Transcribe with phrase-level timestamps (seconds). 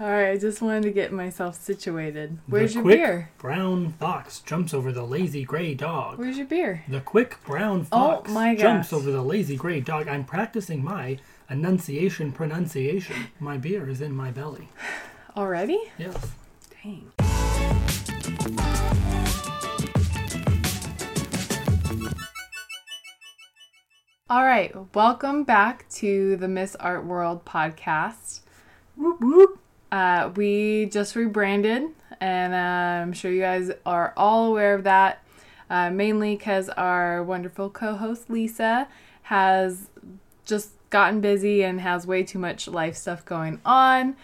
[0.00, 2.38] All right, I just wanted to get myself situated.
[2.48, 3.30] Where's the your quick beer?
[3.38, 6.18] brown fox jumps over the lazy gray dog.
[6.18, 6.82] Where's your beer?
[6.88, 10.08] The quick brown Oh fox my jumps over the lazy gray dog.
[10.08, 11.18] I'm practicing my
[11.48, 13.28] enunciation pronunciation.
[13.38, 14.68] My beer is in my belly.
[15.36, 15.78] Already?
[15.96, 16.32] Yes.
[16.82, 17.12] Dang.
[24.28, 28.40] All right, welcome back to the Miss Art World podcast.
[28.96, 29.60] Whoop whoop.
[29.94, 31.84] Uh, we just rebranded,
[32.20, 35.22] and uh, I'm sure you guys are all aware of that.
[35.70, 38.88] Uh, mainly because our wonderful co-host Lisa
[39.22, 39.90] has
[40.44, 44.16] just gotten busy and has way too much life stuff going on.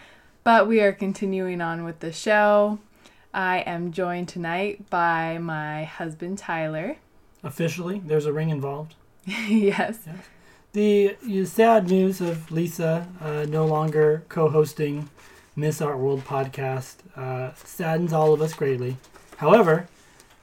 [0.43, 2.79] But we are continuing on with the show.
[3.33, 6.97] I am joined tonight by my husband Tyler.
[7.43, 8.95] Officially, there's a ring involved.
[9.25, 9.99] yes.
[10.73, 15.09] The uh, sad news of Lisa uh, no longer co-hosting
[15.55, 18.97] Miss Art World podcast uh, saddens all of us greatly.
[19.37, 19.87] However,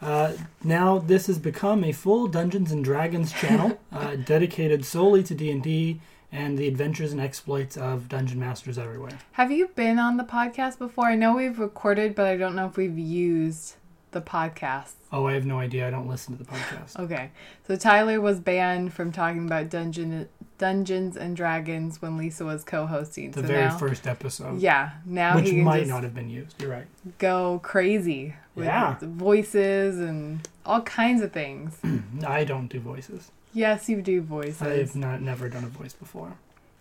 [0.03, 5.35] uh, now this has become a full Dungeons and Dragons channel uh, dedicated solely to
[5.35, 6.01] D and D
[6.31, 9.19] and the adventures and exploits of dungeon masters everywhere.
[9.33, 11.07] Have you been on the podcast before?
[11.07, 13.77] I know we've recorded, but I don't know if we've used
[14.13, 14.93] the podcast.
[15.13, 15.87] Oh, I have no idea.
[15.87, 16.99] I don't listen to the podcast.
[16.99, 17.31] Okay,
[17.67, 20.29] so Tyler was banned from talking about Dungeon
[20.59, 23.31] Dungeons and Dragons when Lisa was co-hosting.
[23.31, 26.61] The so very now, first episode, yeah, now which he might not have been used.
[26.61, 26.87] You're right.
[27.19, 28.97] go crazy with Yeah.
[29.01, 31.79] voices and all kinds of things.
[32.27, 33.31] I don't do voices.
[33.55, 34.63] yes, you do voices.
[34.63, 36.33] I've not never done a voice before.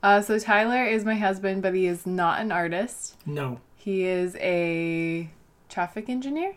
[0.04, 3.16] Uh, so Tyler is my husband, but he is not an artist.
[3.26, 3.60] No.
[3.76, 5.30] He is a
[5.70, 6.56] traffic engineer.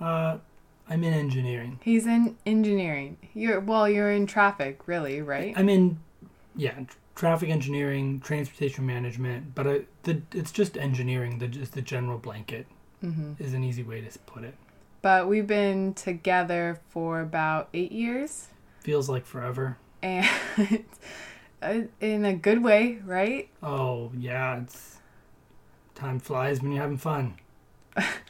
[0.00, 0.38] Uh,
[0.88, 1.78] I'm in engineering.
[1.82, 3.18] He's in engineering.
[3.34, 5.52] You're well, you're in traffic, really, right?
[5.56, 5.98] I'm in,
[6.56, 11.38] yeah, tr- traffic engineering, transportation management, but I, the, it's just engineering.
[11.38, 12.66] The just the general blanket
[13.00, 14.54] hmm is an easy way to put it.
[15.02, 18.48] But we've been together for about eight years,
[18.80, 19.76] Feels like forever.
[20.02, 20.26] and
[21.62, 23.48] uh, in a good way, right?
[23.62, 24.96] Oh yeah, it's
[25.94, 27.34] time flies when you're having fun.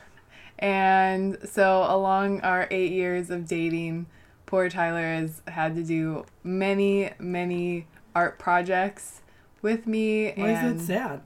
[0.58, 4.06] And so, along our eight years of dating,
[4.46, 9.20] poor Tyler has had to do many, many art projects
[9.62, 10.32] with me.
[10.34, 11.20] Why and is it sad?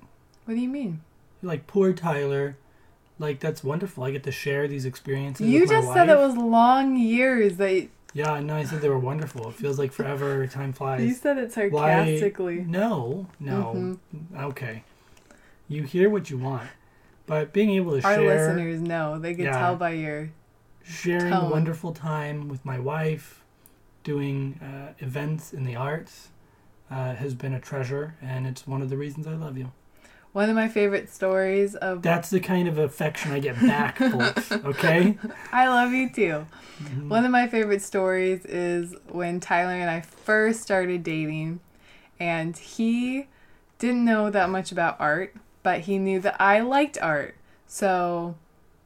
[0.44, 1.00] what do you mean?
[1.42, 2.56] Like poor Tyler.
[3.18, 4.04] Like that's wonderful.
[4.04, 5.46] I get to share these experiences.
[5.46, 9.48] You just said it was long years that Yeah, no, I said they were wonderful.
[9.48, 10.46] It feels like forever.
[10.46, 11.02] Time flies.
[11.04, 12.64] you said it Why- sarcastically.
[12.66, 13.72] No, no.
[13.76, 14.44] Mm-hmm.
[14.44, 14.82] Okay.
[15.68, 16.68] You hear what you want.
[17.26, 18.10] But being able to share.
[18.10, 19.58] Our share listeners know they can Yeah.
[19.58, 20.30] tell by your
[20.82, 21.50] sharing tone.
[21.50, 23.42] wonderful time with my wife,
[24.04, 26.28] doing uh, events in the arts
[26.90, 29.70] uh, has been a treasure and it's one of the reasons I love you.
[30.32, 34.50] one of my favorite stories of That's the kind of affection I get back, folks.
[34.50, 35.16] Okay?
[35.52, 36.46] I love you too.
[36.82, 37.08] Mhm.
[37.08, 41.60] One of my favorite stories is when Tyler and I first started dating,
[42.18, 43.26] and he
[43.78, 47.34] didn't know that much about art, but he knew that I liked art.
[47.66, 48.36] So,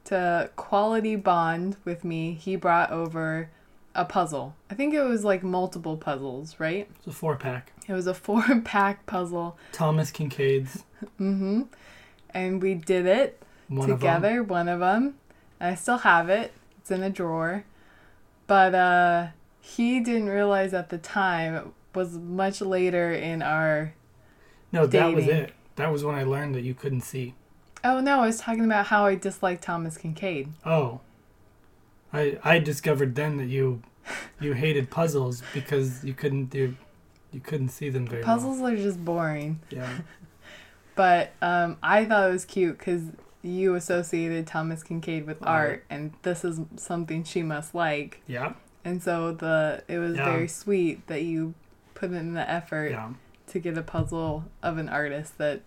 [0.05, 3.49] to quality bond with me, he brought over
[3.93, 4.55] a puzzle.
[4.69, 6.87] I think it was like multiple puzzles, right?
[6.97, 7.73] It's a four pack.
[7.87, 9.57] It was a four pack puzzle.
[9.71, 10.83] Thomas Kinkade's
[11.19, 11.63] Mm-hmm.
[12.31, 15.15] And we did it one of together, one of them.
[15.59, 16.53] I still have it.
[16.79, 17.65] It's in a drawer.
[18.45, 19.27] But uh
[19.61, 23.93] he didn't realize at the time it was much later in our
[24.71, 25.53] No, that was it.
[25.77, 27.33] That was when I learned that you couldn't see.
[27.83, 30.49] Oh no, I was talking about how I disliked Thomas Kinkade.
[30.65, 30.99] Oh.
[32.11, 33.81] I I discovered then that you
[34.39, 36.75] you hated puzzles because you couldn't do
[37.31, 39.59] you couldn't see them very Puzzles are just boring.
[39.69, 39.89] Yeah.
[40.95, 43.03] But um I thought it was cute cuz
[43.43, 45.47] you associated Thomas Kinkade with Art.
[45.69, 48.21] art and this is something she must like.
[48.25, 48.53] Yeah.
[48.83, 50.25] And so the it was Yeah.
[50.25, 51.53] very sweet that you
[51.93, 53.09] put in the effort Yeah.
[53.57, 55.61] To get a puzzle of an artist that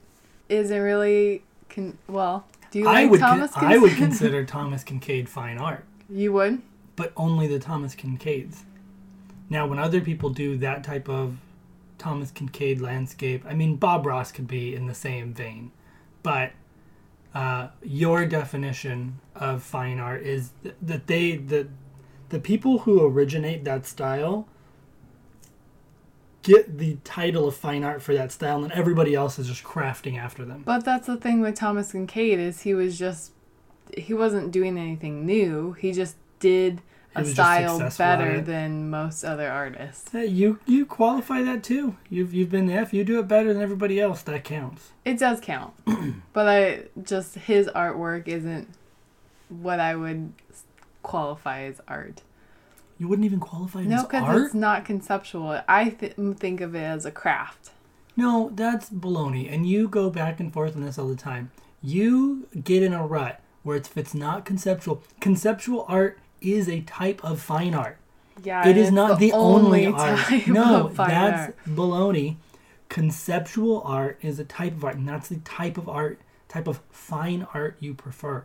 [0.49, 2.47] isn't really con- well.
[2.71, 3.51] Do you I like would con- Thomas?
[3.57, 6.63] I would consider Thomas Kinkade fine art, you would.
[6.95, 8.59] but only the Thomas Kinkades.
[9.49, 11.39] Now, when other people do that type of
[11.99, 15.73] Thomas Kinkade landscape, I mean Bob Ross could be in the same vein,
[16.23, 16.53] but
[17.35, 21.67] uh, your definition of fine art is th- that they the
[22.29, 24.47] the people who originate that style
[26.43, 29.63] get the title of fine art for that style and then everybody else is just
[29.63, 33.33] crafting after them But that's the thing with Thomas Kinkade is he was just
[33.97, 35.73] he wasn't doing anything new.
[35.73, 36.81] He just did
[37.15, 40.13] a style better than most other artists.
[40.13, 41.97] Hey, you you qualify that too.
[42.09, 42.83] You've you've been there.
[42.83, 44.93] If you do it better than everybody else, that counts.
[45.05, 45.75] It does count,
[46.33, 48.69] but I just his artwork isn't
[49.49, 50.33] what I would
[51.03, 52.23] qualify as art.
[53.01, 55.63] You wouldn't even qualify it No, as because it's not conceptual.
[55.67, 57.71] I th- think of it as a craft.
[58.15, 59.51] No, that's baloney.
[59.51, 61.51] And you go back and forth on this all the time.
[61.81, 66.83] You get in a rut where it's, if it's not conceptual, conceptual art is a
[66.83, 67.97] type of fine art.
[68.45, 70.19] Yeah, it is not the, only, only art.
[70.19, 71.57] type No, of fine that's art.
[71.67, 72.37] baloney.
[72.91, 76.81] Conceptual art is a type of art, and that's the type of art, type of
[76.91, 78.45] fine art you prefer.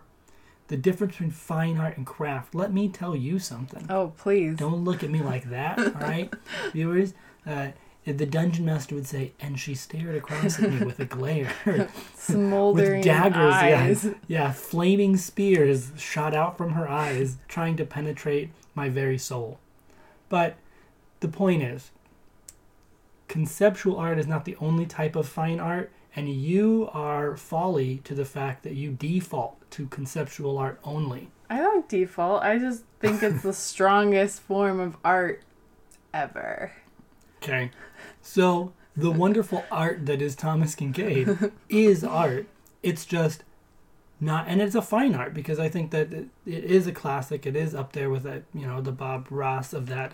[0.68, 2.56] The difference between fine art and craft.
[2.56, 3.86] Let me tell you something.
[3.90, 4.58] Oh, please.
[4.58, 6.34] Don't look at me like that, all right,
[6.74, 7.14] viewers.
[7.46, 7.70] Uh,
[8.06, 11.52] the dungeon master would say, and she stared across at me with a glare,
[12.16, 14.06] Smoldering with daggers, eyes.
[14.06, 19.60] yeah, yeah, flaming spears shot out from her eyes, trying to penetrate my very soul.
[20.30, 20.58] But
[21.20, 21.90] the point is,
[23.28, 28.16] conceptual art is not the only type of fine art, and you are folly to
[28.16, 31.30] the fact that you default to conceptual art only.
[31.50, 32.44] I don't default.
[32.44, 35.44] I just think it's the strongest form of art
[36.14, 36.72] ever.
[37.44, 37.72] Okay.
[38.22, 42.48] So the wonderful art that is Thomas Kinkade is art.
[42.82, 43.44] It's just
[44.20, 47.46] not, and it's a fine art because I think that it, it is a classic.
[47.46, 50.14] It is up there with that, you know, the Bob Ross of that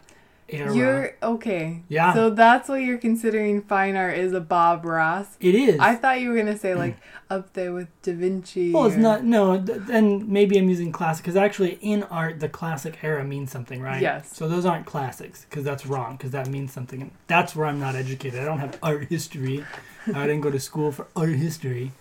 [0.53, 0.75] era.
[0.75, 1.83] You're okay.
[1.87, 2.13] Yeah.
[2.13, 5.37] So that's what you're considering fine art is a Bob Ross.
[5.39, 5.79] it is.
[5.79, 6.97] I thought you were gonna say like
[7.29, 8.71] up there with Da Vinci.
[8.73, 9.23] well, it's or- not.
[9.23, 9.53] No,
[9.91, 14.01] and maybe I'm using classic because actually in art the classic era means something, right?
[14.01, 14.35] Yes.
[14.35, 17.11] So those aren't classics because that's wrong because that means something.
[17.27, 18.39] That's where I'm not educated.
[18.39, 19.65] I don't have art history.
[20.07, 21.91] I didn't go to school for art history,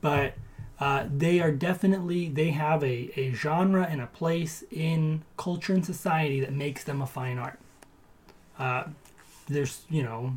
[0.00, 0.34] but
[0.78, 5.84] uh, they are definitely they have a, a genre and a place in culture and
[5.84, 7.58] society that makes them a fine art.
[8.58, 8.84] Uh,
[9.48, 10.34] there's you know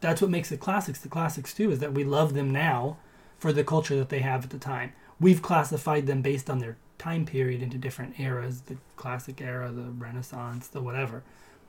[0.00, 2.96] that's what makes the classics the classics too is that we love them now
[3.38, 4.92] for the culture that they have at the time.
[5.18, 9.90] We've classified them based on their time period into different eras the classic era, the
[9.90, 11.22] Renaissance, the whatever.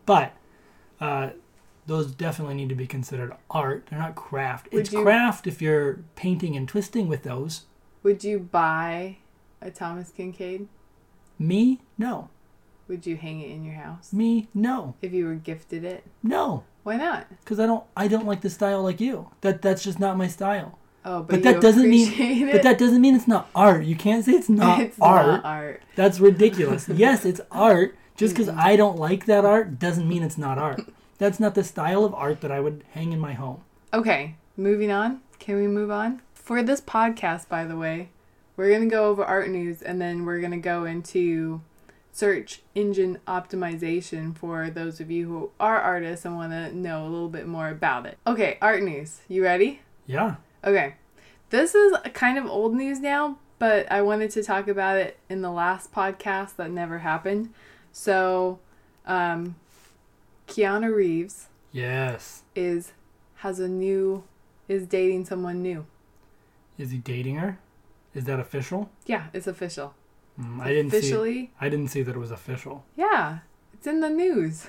[0.05, 0.33] But
[0.99, 1.31] uh,
[1.87, 3.87] those definitely need to be considered art.
[3.89, 4.71] They're not craft.
[4.71, 7.65] Would it's you- craft if you're painting and twisting with those.
[8.03, 9.17] Would you buy
[9.61, 10.67] a Thomas Kinkade?
[11.37, 12.29] Me, no.
[12.91, 14.95] Would you hang it in your house Me, no.
[15.01, 16.03] if you were gifted it?
[16.21, 16.65] No.
[16.83, 17.25] Why not?
[17.39, 17.85] Because I don't.
[17.95, 19.29] I don't like the style like you.
[19.39, 20.77] That that's just not my style.
[21.05, 22.11] Oh, but, But, you that doesn't mean.
[22.11, 22.51] it?
[22.51, 23.85] But that doesn't mean it's not art.
[23.85, 25.25] You can't say it's not it's art.
[25.25, 25.83] not art.
[25.95, 26.89] That's ridiculous.
[26.89, 27.95] yes, it's art.
[28.17, 30.81] Just because I don't like that art doesn't mean it's not art.
[31.17, 33.61] That's not the style of art that I would hang in my home.
[33.93, 35.21] Okay, moving on.
[35.39, 36.21] Can we move on?
[36.33, 38.09] For this podcast, by the way,
[38.57, 41.61] we're going to go over art news and then we're going to go into
[42.11, 47.09] search engine optimization for those of you who are artists and want to know a
[47.09, 48.17] little bit more about it.
[48.27, 49.21] Okay, art news.
[49.27, 49.81] You ready?
[50.05, 50.35] Yeah.
[50.63, 50.95] Okay.
[51.49, 55.41] This is kind of old news now, but I wanted to talk about it in
[55.41, 57.53] the last podcast that never happened.
[57.91, 58.59] So,
[59.05, 59.55] um,
[60.47, 62.43] Keanu Reeves Yes.
[62.55, 62.93] is
[63.37, 64.23] has a new
[64.67, 65.85] is dating someone new.
[66.77, 67.59] Is he dating her?
[68.13, 68.89] Is that official?
[69.05, 69.93] Yeah, it's official.
[70.41, 70.97] Mm, I didn't see.
[70.97, 72.83] Officially, I didn't see that it was official.
[72.95, 73.39] yeah,
[73.73, 74.67] it's in the news.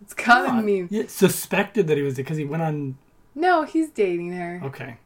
[0.00, 2.98] It's gotta mean yeah, suspected that he was because he went on.
[3.34, 4.60] no, he's dating her.
[4.64, 4.96] Okay.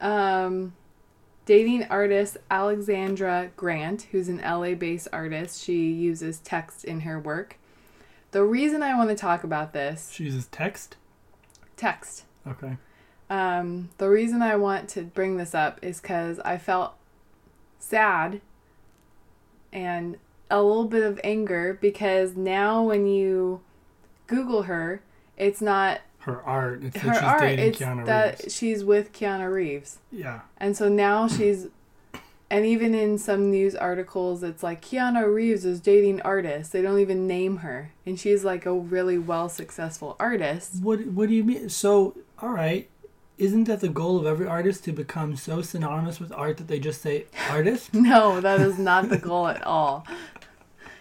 [0.00, 0.72] Um,
[1.44, 5.62] dating artist Alexandra Grant, who's an LA-based artist.
[5.62, 7.58] She uses text in her work.
[8.30, 10.96] The reason I want to talk about this She uses text.
[11.76, 12.24] text.
[12.46, 12.76] Okay.
[13.28, 16.94] Um, the reason I want to bring this up is because I felt
[17.78, 18.40] sad
[19.72, 20.16] and
[20.50, 23.60] a little bit of anger because now when you
[24.26, 25.02] Google her,
[25.36, 26.82] it's not Her art.
[26.84, 28.54] It's her that she's art, dating it's Keanu that Reeves.
[28.54, 29.98] she's with Keanu Reeves.
[30.12, 30.40] Yeah.
[30.58, 31.68] And so now she's,
[32.50, 36.72] and even in some news articles, it's like Keanu Reeves is dating artists.
[36.72, 37.92] They don't even name her.
[38.04, 40.82] And she's like a really well successful artist.
[40.82, 41.68] What What do you mean?
[41.68, 42.88] So, all right.
[43.40, 46.78] Isn't that the goal of every artist to become so synonymous with art that they
[46.78, 47.94] just say artist?
[47.94, 50.06] No, that is not the goal at all.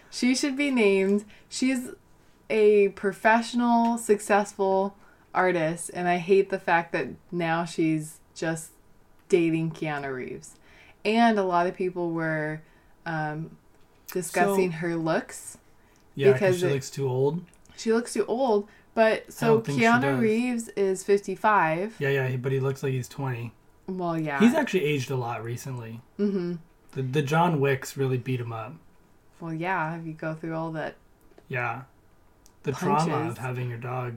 [0.10, 1.26] She should be named.
[1.50, 1.90] She's
[2.50, 4.96] a professional, successful
[5.36, 8.72] artist, and I hate the fact that now she's just
[9.28, 10.56] dating Keanu Reeves.
[11.06, 12.62] And a lot of people were
[13.06, 13.58] um,
[14.14, 15.58] discussing her looks.
[16.16, 17.44] Yeah, Because because she it- looks too old.
[17.78, 18.68] She looks too old,
[19.00, 20.20] but so she Keanu.
[20.20, 21.96] Reeves is 55.
[22.00, 23.54] Yeah, yeah, but he looks like he's twenty.
[23.88, 24.40] Well, yeah.
[24.40, 26.02] He's actually aged a lot recently.
[26.20, 26.56] mm-hmm.
[26.92, 28.74] The the John Wicks really beat him up.
[29.40, 30.96] Well, yeah, if you go through all that
[31.48, 31.84] Yeah.
[32.64, 34.16] The trauma of having your dog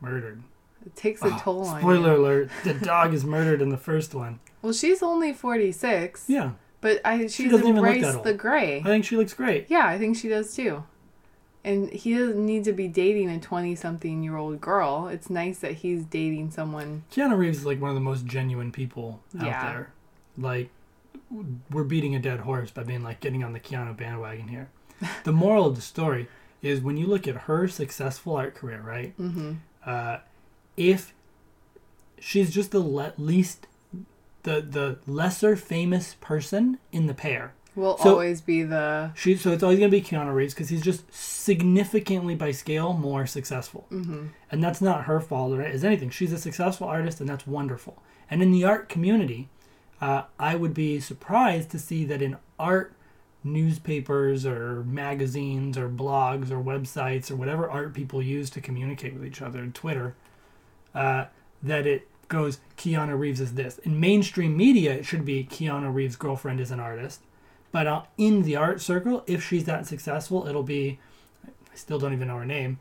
[0.00, 0.42] murdered.
[0.86, 2.20] It takes a Oh, toll on spoiler you.
[2.22, 4.40] alert: the dog is murdered in the first one.
[4.62, 6.24] Well, she's only 46.
[6.28, 8.80] Yeah, But I, She she's doesn't even look embraced the gray.
[8.80, 9.66] I think she looks great.
[9.68, 10.82] Yeah, I think she does too.
[11.66, 15.08] And he doesn't need to be dating a 20 something year old girl.
[15.08, 17.02] It's nice that he's dating someone.
[17.12, 19.64] Keanu Reeves is like one of the most genuine people out Yeah.
[19.72, 19.92] there.
[20.38, 20.70] Like,
[21.70, 24.68] we're beating a dead horse by being like getting on the Keanu bandwagon here.
[25.24, 26.28] the moral of the story
[26.62, 29.18] is when you look at her successful art career, right?
[29.18, 29.54] Mm-hmm.
[29.84, 30.18] Uh,
[30.76, 31.12] if
[32.20, 33.66] she's just the le- least,
[34.44, 39.12] the the lesser famous person in the pair, Will So- always be the.
[39.14, 43.26] she so it's always gonna be Keanu Reeves because he's just significantly by scale more
[43.26, 43.86] successful.
[43.92, 44.26] Mm-hmm.
[44.50, 46.10] and that's not her fault or is anything.
[46.10, 48.02] She's a successful artist, and that's wonderful.
[48.30, 49.48] And in the art community,
[50.00, 52.92] uh, I would be surprised to see that in art
[53.44, 59.24] newspapers or magazines or blogs or websites or whatever art people use to communicate with
[59.24, 60.14] each other, Twitter,
[60.94, 61.26] uh,
[61.62, 63.78] that it goes Keanu Reeves is this.
[63.78, 67.20] In mainstream media, it should be Keanu Reeves' girlfriend is an artist.
[67.76, 70.98] But uh, in the art circle, if she's that successful, it'll be
[71.46, 72.80] I still don't even know her name.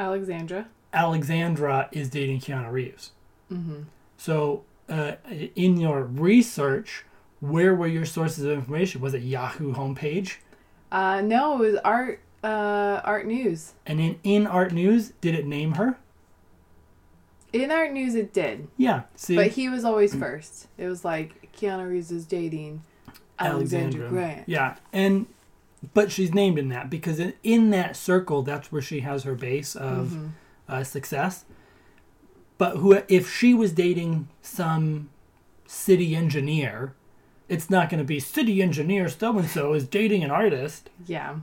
[0.00, 0.66] Alexandra.
[0.92, 3.12] Alexandra is dating Keanu Reeves.
[3.52, 3.82] Mm-hmm.
[4.16, 5.12] So, uh,
[5.54, 7.04] in your research,
[7.38, 9.00] where were your sources of information?
[9.00, 10.38] Was it Yahoo homepage?
[10.90, 12.18] Uh, no, it was art.
[12.42, 13.74] Uh, art news.
[13.86, 15.98] And in in Art News, did it name her?
[17.52, 19.02] In art news, it did, Yeah.
[19.14, 20.66] See, but he was always first.
[20.76, 22.82] It was like Keanu Reeves is dating
[23.38, 24.48] Alexandra Grant.
[24.48, 25.26] Yeah, and
[25.94, 29.34] but she's named in that because in, in that circle, that's where she has her
[29.34, 30.28] base of Mhm.
[30.68, 31.44] uh, success.
[32.58, 35.10] But who, if she was dating some
[35.66, 36.94] city engineer,
[37.48, 40.88] it's not going to be city engineer so and so is dating an artist.
[41.06, 41.36] Yeah.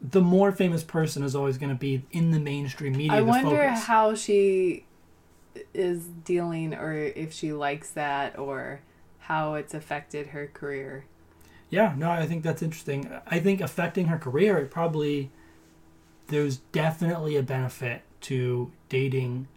[0.00, 3.12] The more famous person is always going to be in the mainstream media.
[3.14, 3.84] I the wonder focus.
[3.84, 4.84] how she
[5.72, 8.80] is dealing, or if she likes that, or
[9.24, 11.04] how it's affected her career.
[11.70, 13.10] Yeah, no, I think that's interesting.
[13.26, 15.30] I think affecting her career, it probably
[16.28, 19.48] there's definitely a benefit to dating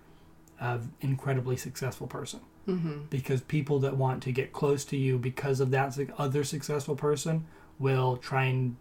[0.60, 3.04] an incredibly successful person Mm-hmm.
[3.10, 7.46] because people that want to get close to you because of that other successful person
[7.80, 8.76] will try and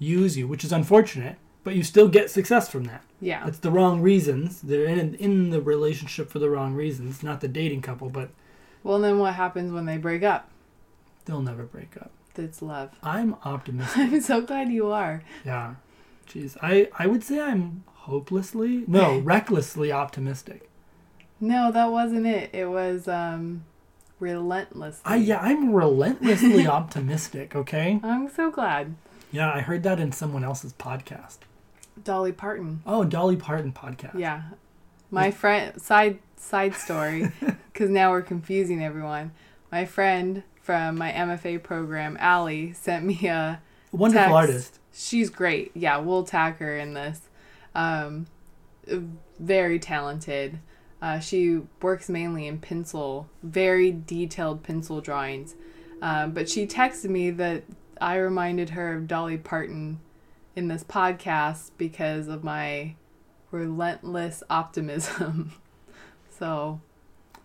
[0.00, 1.36] use you, which is unfortunate.
[1.62, 3.04] But you still get success from that.
[3.20, 3.46] Yeah.
[3.46, 4.60] It's the wrong reasons.
[4.62, 8.30] They're in in the relationship for the wrong reasons, not the dating couple, but
[8.82, 10.48] Well, then what happens when they break up?
[11.26, 12.10] they'll never break up.
[12.34, 12.90] That's love.
[13.02, 13.98] I'm optimistic.
[13.98, 15.22] I'm so glad you are.
[15.44, 15.74] Yeah.
[16.28, 16.56] Jeez.
[16.62, 20.68] I, I would say I'm hopelessly, no, recklessly optimistic.
[21.40, 22.50] No, that wasn't it.
[22.52, 23.64] It was um
[24.18, 25.00] relentless.
[25.04, 28.00] I yeah, I'm relentlessly optimistic, okay?
[28.02, 28.94] I'm so glad.
[29.32, 31.38] Yeah, I heard that in someone else's podcast.
[32.02, 32.82] Dolly Parton.
[32.86, 34.18] Oh, Dolly Parton podcast.
[34.18, 34.42] Yeah.
[35.10, 37.30] My friend side side story
[37.80, 39.32] cuz now we're confusing everyone.
[39.72, 44.34] My friend from my MFA program, Allie, sent me a Wonderful text.
[44.34, 44.78] artist.
[44.92, 45.72] She's great.
[45.74, 47.22] Yeah, we'll tag her in this.
[47.74, 48.26] Um,
[49.38, 50.58] very talented.
[51.00, 55.54] Uh, she works mainly in pencil, very detailed pencil drawings.
[56.02, 57.64] Um, but she texted me that
[57.98, 60.00] I reminded her of Dolly Parton
[60.54, 62.96] in this podcast because of my
[63.50, 65.52] relentless optimism.
[66.38, 66.82] so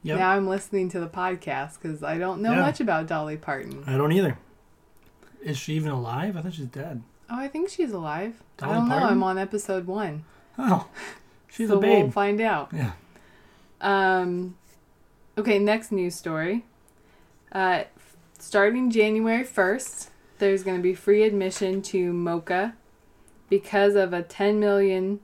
[0.06, 0.20] Yep.
[0.20, 2.62] now I'm listening to the podcast because I don't know Yeah.
[2.62, 3.84] much about Dolly Parton.
[3.88, 4.38] I don't either.
[5.44, 6.38] Is she even alive?
[6.38, 7.02] I thought she's dead.
[7.30, 8.42] Oh, I think she's alive.
[8.62, 8.96] I don't know.
[8.98, 10.24] I'm on episode one.
[10.60, 10.88] Oh,
[11.50, 12.04] she's so a babe.
[12.04, 12.70] we'll find out.
[12.72, 12.92] Yeah.
[13.82, 14.56] Um,
[15.38, 16.66] okay, next news story.
[17.52, 17.84] Uh,
[18.40, 20.10] starting January 1st,
[20.40, 22.74] there's going to be free admission to MOCA
[23.50, 25.20] because of a $10 million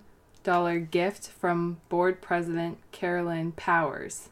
[0.89, 4.29] gift from board president Carolyn Powers.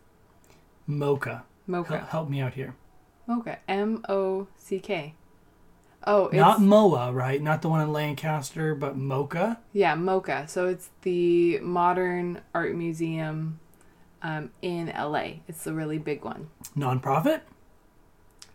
[0.89, 1.43] MOCA.
[1.67, 1.87] MOCA.
[1.99, 2.75] Help, help me out here.
[3.27, 3.57] MOCA.
[3.67, 5.13] M O C K.
[6.07, 6.35] Oh, it's.
[6.35, 7.41] Not Moa, right?
[7.41, 9.57] Not the one in Lancaster, but MOCA.
[9.73, 10.49] Yeah, MOCA.
[10.49, 13.59] So it's the Modern Art Museum
[14.23, 15.41] um, in LA.
[15.47, 16.49] It's the really big one.
[16.77, 17.41] Nonprofit?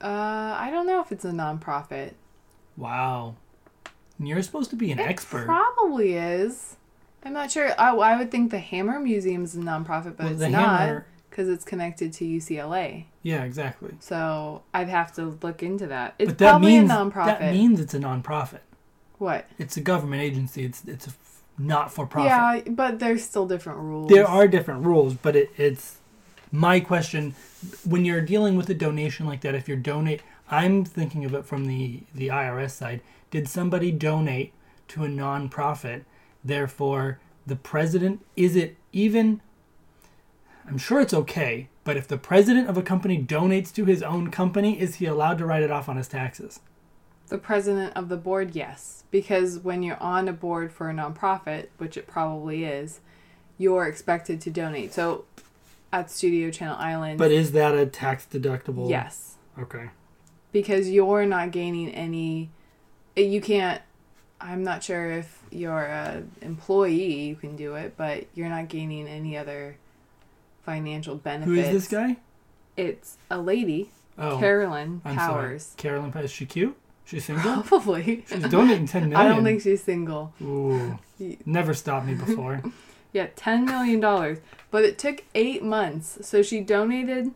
[0.03, 2.12] Uh, I don't know if it's a nonprofit.
[2.76, 3.37] Wow.
[4.19, 5.45] You're supposed to be an It expert.
[5.47, 6.76] probably is.
[7.25, 7.73] I'm not sure.
[7.79, 10.81] I, I would think the Hammer Museum is a nonprofit, but Well, it's the not
[10.81, 13.07] Hammer- because it's connected to UCLA.
[13.25, 13.95] Yeah, exactly.
[13.99, 16.14] So I'd have to look into that.
[16.17, 17.26] It's but that probably means a nonprofit.
[17.26, 18.61] that means it's a nonprofit.
[19.19, 19.49] what?
[19.59, 20.64] It's a government agency.
[20.64, 22.67] It's it's a f- not for profit.
[22.67, 24.11] Yeah, but there's still different rules.
[24.11, 25.97] There are different rules, but it, it's
[26.53, 27.35] my question.
[27.85, 31.45] When you're dealing with a donation like that, if you're donate, I'm thinking of it
[31.45, 33.00] from the the IRS side.
[33.33, 34.53] Did somebody donate
[34.88, 36.05] to a nonprofit.
[36.45, 39.41] Therefore, the president is it even
[40.66, 44.30] I'm sure it's okay, but if the president of a company donates to his own
[44.30, 46.61] company, is he allowed to write it off on his taxes?
[47.28, 49.04] The president of the board, yes.
[49.11, 53.00] Because when you're on a board for a nonprofit, which it probably is,
[53.59, 54.92] you're expected to donate.
[54.94, 55.25] So
[55.92, 58.88] at Studio Channel Island, But is that a tax deductible?
[58.88, 59.37] yes.
[59.59, 59.90] Okay.
[60.50, 62.50] because you're not gaining any
[63.16, 63.80] eh, you can't
[64.40, 69.06] i'm not sure if you're a employee you can do it but you're not gaining
[69.06, 69.76] any other
[70.64, 72.16] financial benefits Who is this guy?
[72.76, 75.76] it's a lady Oh, carolyn I'm powers sorry.
[75.76, 76.26] Carolyn Powers.
[76.26, 76.76] Is she cute?
[77.04, 77.62] She's single?
[77.62, 79.16] probably She's donating 10 million.
[79.21, 80.99] i don't think she's single Ooh.
[81.47, 82.62] Never stopped me before.
[83.12, 84.38] yeah 10 million dollars
[84.71, 87.30] but it took eight months so she donated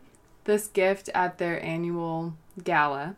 [0.45, 2.33] this gift at their annual
[2.63, 3.15] gala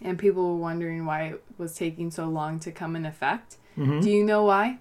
[0.00, 4.00] and people were wondering why it was taking so long to come in effect hmm
[4.00, 4.78] Do you know why?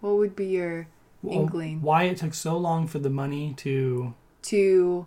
[0.00, 0.86] What would be your
[1.30, 1.82] inkling?
[1.82, 4.14] Why it took so long for the money to.
[4.42, 5.06] to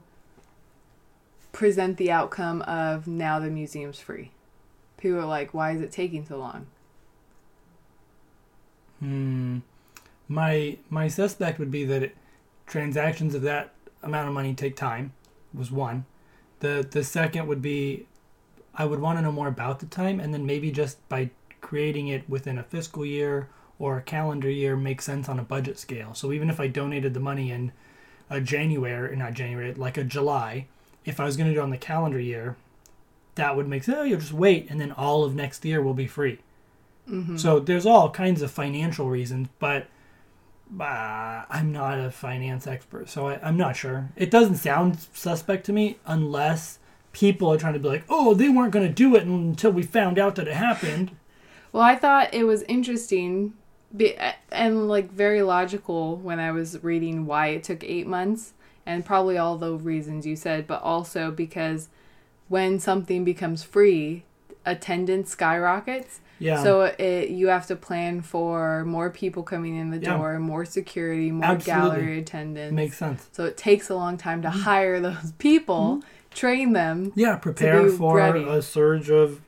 [1.51, 4.31] present the outcome of now the museum's free?
[4.97, 6.67] People are like, why is it taking so long?
[8.99, 9.59] Hmm.
[10.27, 12.17] My my suspect would be that it,
[12.65, 15.13] transactions of that amount of money take time.
[15.53, 16.05] Was one.
[16.59, 18.07] The the second would be,
[18.75, 21.29] I would want to know more about the time, and then maybe just by
[21.61, 25.77] creating it within a fiscal year or a calendar year make sense on a budget
[25.77, 26.13] scale.
[26.13, 27.71] So even if I donated the money in
[28.29, 30.67] a January, not January, like a July,
[31.05, 32.57] if I was going to do it on the calendar year,
[33.35, 33.97] that would make sense.
[33.99, 36.39] Oh, you'll just wait, and then all of next year will be free.
[37.09, 37.37] Mm-hmm.
[37.37, 39.87] So there's all kinds of financial reasons, but
[40.79, 44.09] uh, I'm not a finance expert, so I, I'm not sure.
[44.15, 46.79] It doesn't sound suspect to me unless
[47.13, 49.83] people are trying to be like, oh, they weren't going to do it until we
[49.83, 51.11] found out that it happened.
[51.71, 53.53] Well, I thought it was interesting
[53.95, 54.15] be-
[54.51, 58.53] and like very logical when I was reading why it took eight months,
[58.85, 61.89] and probably all the reasons you said, but also because
[62.47, 64.23] when something becomes free,
[64.65, 66.19] attendance skyrockets.
[66.39, 66.61] Yeah.
[66.61, 70.17] So it you have to plan for more people coming in the Yeah.
[70.17, 71.89] door, more security, more Absolutely.
[71.97, 72.73] gallery attendance.
[72.73, 73.27] makes sense.
[73.31, 74.51] so it takes a long time Mm-hmm.
[74.57, 77.11] to hire those people, train them.
[77.15, 78.43] Yeah, prepare for ready.
[78.43, 79.41] a surge of.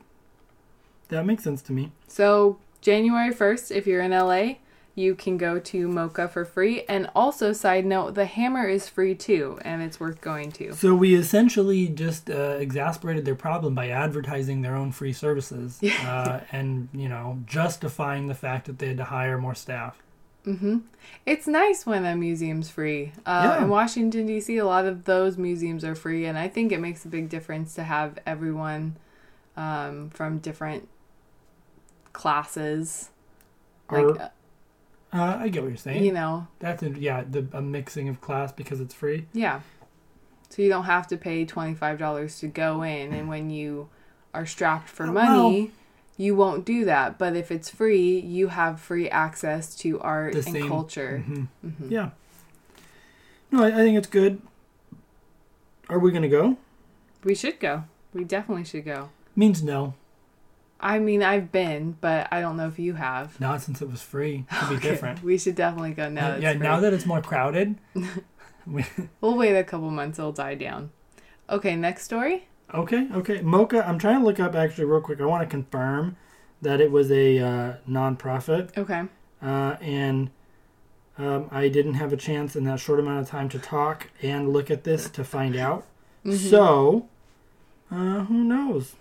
[1.10, 1.92] That makes sense to me.
[2.08, 4.54] So January 1st, if you're in LA,
[4.94, 6.82] you can go to MOCA for free.
[6.88, 10.72] And also, side note, the hammer is free too, and it's worth going to.
[10.74, 16.40] So we essentially just uh, exasperated their problem by advertising their own free services, uh,
[16.52, 20.02] and you know justifying the fact that they had to hire more staff.
[20.44, 20.78] hmm
[21.24, 23.12] It's nice when a museum's free.
[23.24, 23.62] Uh, Yeah.
[23.62, 27.04] In Washington, D.C., a lot of those museums are free, and I think it makes
[27.04, 28.96] a big difference to have everyone
[29.56, 30.88] um, from different
[32.12, 33.10] classes.
[33.90, 34.28] Like, Or- uh,
[35.12, 36.04] Uh, I get what you're saying.
[36.04, 39.26] you know, That's a, yeah, the, a mixing of class because it's free.
[39.32, 39.60] Yeah.
[40.50, 43.88] So you don't have to pay $25 to go in and when you
[44.32, 45.72] are strapped for Uh, money,
[46.16, 47.18] you won't do that.
[47.18, 51.18] But if it's free, you have free access to art The and same- culture.
[51.18, 52.10] hmm hmm Yeah.
[53.50, 54.40] No, I, I think it's good.
[55.88, 56.56] Are we gonna go?
[57.24, 57.82] We should go.
[58.14, 59.08] We definitely should go.
[59.34, 59.94] Means no,
[60.82, 63.38] I mean, I've been, but I don't know if you have.
[63.40, 64.46] not since it was free.
[64.50, 65.22] It'd be Okay, different.
[65.22, 66.36] We should definitely go now.
[66.36, 67.76] yeah, now that it's more crowded.
[68.66, 68.84] we,
[69.20, 70.90] we'll wait a couple months, it'll die down.
[71.48, 72.46] Okay, next story.
[72.72, 73.40] okay, okay.
[73.40, 75.20] MOCA, I'm trying to look up actually real quick.
[75.20, 76.16] I want to confirm
[76.62, 78.76] that it was a uh, nonprofit.
[78.78, 79.02] Okay.
[79.42, 80.30] uh, and
[81.18, 84.52] um, I didn't have a chance in that short amount of time to talk and
[84.52, 85.86] look at this to find out.
[86.24, 86.50] Mhm.
[86.50, 87.08] So,
[87.90, 88.94] uh, who knows?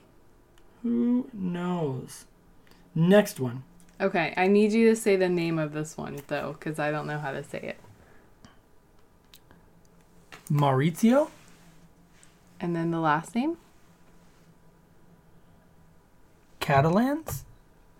[0.83, 2.25] Who knows?
[2.95, 3.63] Next one.
[4.01, 7.07] Okay, I need you to say the name of this one though, because I don't
[7.07, 7.77] know how to say it.
[10.49, 11.29] Maurizio?
[12.59, 13.57] And then the last name.
[16.59, 17.45] Catalans?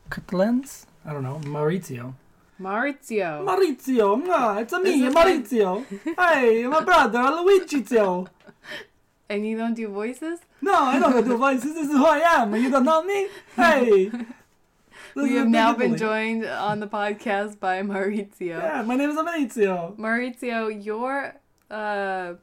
[0.09, 0.85] Catalans?
[1.05, 1.39] I don't know.
[1.43, 2.13] Maurizio.
[2.59, 3.45] Maurizio.
[3.45, 4.21] Maurizio!
[4.29, 5.85] Ah, it's a me, Maurizio!
[6.17, 7.85] hey, my brother, Luigi!
[9.29, 10.39] and you don't do voices?
[10.61, 11.73] No, I don't do voices.
[11.73, 12.55] This is who I am.
[12.55, 13.27] You don't know me?
[13.55, 14.11] Hey!
[15.15, 18.61] We have now been joined on the podcast by Maurizio.
[18.61, 19.97] Yeah, my name is Maurizio.
[19.97, 21.35] Maurizio, your
[21.69, 22.33] uh,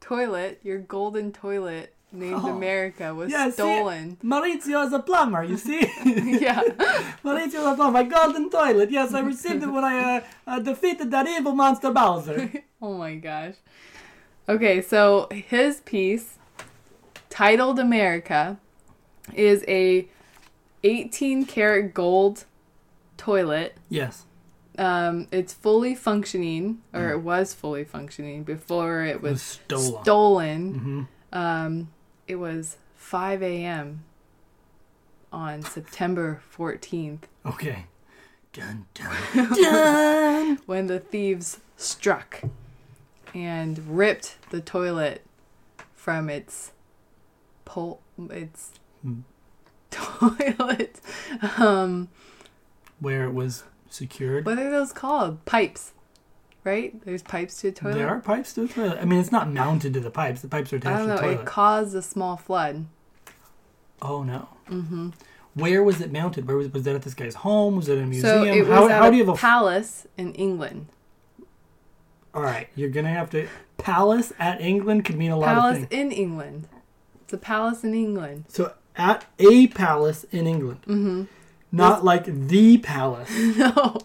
[0.00, 2.54] toilet, your golden toilet named Oh.
[2.56, 3.52] America, was Yeah, see?
[3.52, 4.18] stolen.
[4.22, 5.78] Maurizio is a plumber, you see?
[6.04, 6.60] yeah.
[7.24, 7.92] Maurizio is a plumber.
[7.92, 8.90] My golden toilet.
[8.90, 12.50] Yes, I received it when I uh, uh, defeated that evil monster Bowser.
[12.82, 13.54] oh my gosh.
[14.48, 16.34] Okay, so his piece,
[17.42, 18.58] titled America,
[19.32, 20.08] is a
[20.82, 22.44] 18 karat gold
[23.16, 23.76] toilet.
[23.88, 24.24] Yes.
[24.76, 30.02] Um, it's fully functioning, or it was fully functioning before it It was was stolen.
[30.02, 30.74] stolen.
[30.74, 31.88] hmm Um,
[32.26, 34.02] it was 5 a.m.
[35.32, 37.86] on September 14th Okay.
[38.52, 39.14] Dun dun
[39.62, 40.58] dun.
[40.66, 42.40] when the thieves struck
[43.32, 45.22] and ripped the toilet
[45.94, 46.72] from its
[47.68, 48.00] pole,
[48.30, 49.20] its Hmm.
[49.90, 51.00] toilet.
[51.58, 52.08] Um,
[53.00, 54.44] Where it was secured.
[54.46, 55.44] what are those called?
[55.44, 55.92] Pipes,
[56.64, 57.00] right?
[57.04, 57.94] There's pipes to a toilet.
[57.94, 58.98] There are pipes to the toilet.
[59.00, 60.40] I mean, it's not mounted to the pipes.
[60.42, 61.20] The pipes are I attached don't to know.
[61.20, 61.46] the It toilet.
[61.46, 62.86] caused a small flood.
[64.02, 64.48] oh no.
[64.66, 65.10] hmm
[65.54, 66.46] Where was it mounted?
[66.48, 67.76] Where was was that at this guy's home?
[67.76, 68.58] Was it in a So museum?
[68.58, 70.86] it was how at how do you have a palace in England.
[72.34, 73.48] All right, you're gonna have to.
[73.78, 75.88] Palace at England could mean a lot of Palace things.
[75.92, 76.68] in England.
[77.28, 78.46] It's a palace in England.
[78.48, 81.24] So at a palace in England, hmm
[81.70, 83.30] not like the palace.
[83.58, 83.98] No,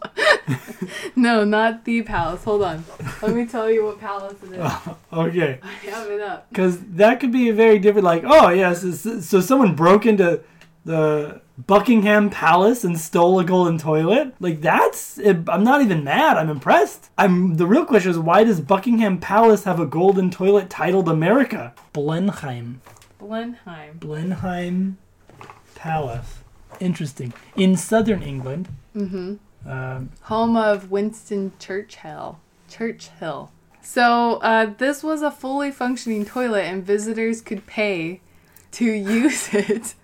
[1.16, 2.44] no, not the palace.
[2.44, 2.84] Hold on.
[3.22, 4.72] Let me tell you what palace it is.
[5.14, 6.50] okay, I have it up.
[6.50, 8.04] because that could be a very different.
[8.04, 10.42] Like, oh yes, so, so someone broke into
[10.84, 14.36] the Buckingham Palace and stole a golden toilet.
[14.42, 15.18] Like that's.
[15.18, 16.36] I'm not even mad.
[16.36, 17.10] I'm impressed.
[17.18, 17.56] I'm.
[17.56, 21.74] The real question is why does Buckingham Palace have a golden toilet titled America?
[21.94, 22.82] Blenheim.
[23.28, 23.98] Blenheim.
[24.00, 24.98] Blenheim
[25.76, 26.40] Palace.
[26.80, 27.34] Interesting.
[27.56, 32.40] In southern England, hmm um, Home of Winston Churchill.
[32.70, 33.52] Churchill.
[33.82, 38.20] So uh, this was a fully functioning toilet, and visitors could pay
[38.74, 39.96] to use it.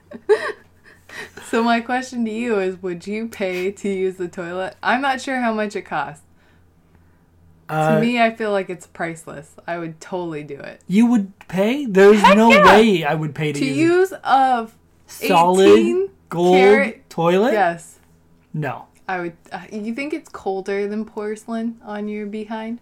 [1.43, 4.75] so my question to you is: Would you pay to use the toilet?
[4.81, 6.23] I'm not sure how much it costs.
[7.69, 9.55] Uh, to me, I feel like it's priceless.
[9.67, 10.81] I would totally do it.
[10.87, 11.85] you would pay?
[11.85, 12.65] There's Heck no yeah!
[12.75, 14.67] way I would pay to, To use, use a
[15.07, 17.53] solid gold carat- toilet.
[17.53, 17.99] yes,
[18.53, 19.37] No, I would.
[19.51, 22.79] Uh, you think it's colder than porcelain on your behind?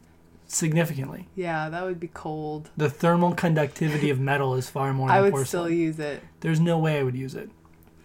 [0.50, 1.28] significantly.
[1.36, 2.70] Yeah, that would be cold.
[2.78, 5.12] The thermal conductivity of metal is far more.
[5.12, 5.46] I would porcelain.
[5.66, 6.24] still use it.
[6.40, 7.50] There's no way I would use it.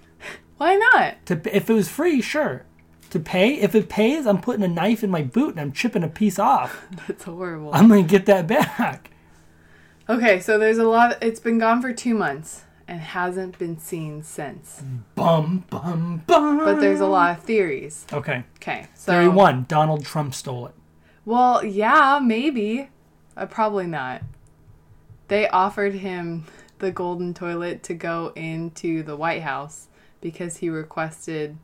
[0.59, 1.25] Why not?
[1.27, 2.64] To if it was free, sure.
[3.12, 6.03] To pay, if it pays, I'm putting a knife in my boot and I'm chipping
[6.03, 6.87] a piece off.
[7.07, 7.68] That's horrible.
[7.75, 9.11] I'm gonna get that back.
[10.09, 11.18] Okay, so there's a lot.
[11.22, 14.83] It's been gone for two months and hasn't been seen since.
[15.14, 16.59] Bum bum bum.
[16.61, 18.07] But there's a lot of theories.
[18.11, 18.44] Okay.
[18.57, 20.75] Okay, so Theory one: Donald Trump stole it.
[21.27, 22.88] Well, yeah, maybe.
[23.37, 24.22] Uh, probably not.
[25.29, 26.46] They offered him
[26.79, 29.88] the golden toilet to go into the White House
[30.22, 31.59] because he requested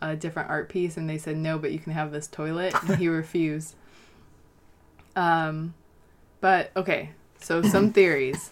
[0.00, 2.98] a different art piece and they said no, but you can have this toilet and
[2.98, 3.74] he refused.
[5.16, 5.74] Um
[6.40, 7.10] but okay,
[7.40, 8.50] so some theories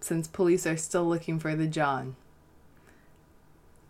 [0.00, 2.16] since police are still looking for the John.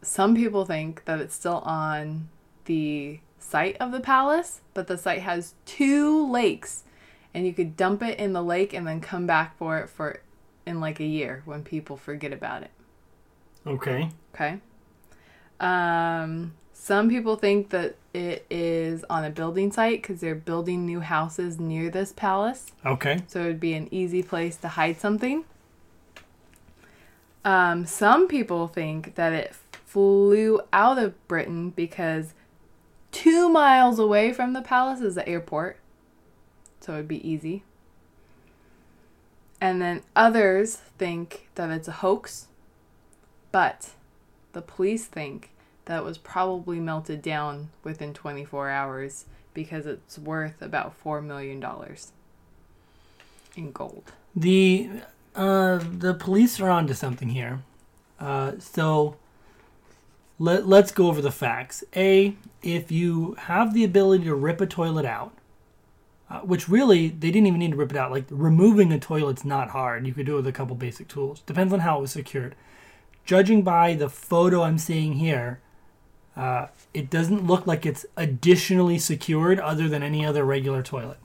[0.03, 2.29] Some people think that it's still on
[2.65, 6.85] the site of the palace, but the site has two lakes
[7.35, 10.21] and you could dump it in the lake and then come back for it for
[10.67, 12.71] in like a year when people forget about it.
[13.67, 14.11] Okay.
[14.35, 14.59] Okay.
[15.62, 21.01] Um, some people think that it is on a building site because they're building new
[21.01, 22.72] houses near this palace.
[22.85, 23.22] Okay.
[23.29, 25.44] So it would be an easy place to hide something.
[27.44, 29.55] Um, some people think that it
[29.87, 32.35] flew out of Britain because
[33.12, 35.79] two miles away from the palace is the airport.
[36.81, 37.62] So it would be easy.
[39.61, 42.48] And then others think that it's a hoax,
[43.53, 43.90] but
[44.53, 45.52] the police think
[45.87, 51.62] that was probably melted down within 24 hours because it's worth about $4 million
[53.57, 54.12] in gold.
[54.35, 54.90] The
[55.35, 57.62] uh, the police are onto something here.
[58.21, 59.16] Uh, so
[60.38, 61.85] let let's go over the facts.
[61.97, 65.33] A, if you have the ability to rip a toilet out,
[66.31, 68.11] uh, which really they didn't even need to rip it out.
[68.11, 70.07] Like removing a toilet's not hard.
[70.07, 71.42] You could do it with a couple basic tools.
[71.42, 72.55] Depends on how it was secured.
[73.25, 75.61] Judging by the photo I'm seeing here,
[76.37, 81.18] uh, it doesn't look like it's additionally secured other than any other regular toilet.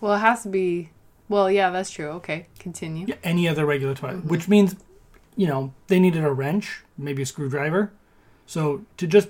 [0.00, 0.90] Well, it has to be.
[1.28, 2.08] Well, yeah, that's true.
[2.10, 3.06] Okay, continue.
[3.08, 4.76] Yeah, any other regular toilet, which means,
[5.36, 7.92] you know, they needed a wrench, maybe a screwdriver.
[8.46, 9.28] So to just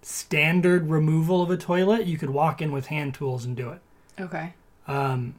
[0.00, 3.80] standard removal of a toilet, you could walk in with hand tools and do it.
[4.20, 4.54] Okay.
[4.86, 5.34] Um,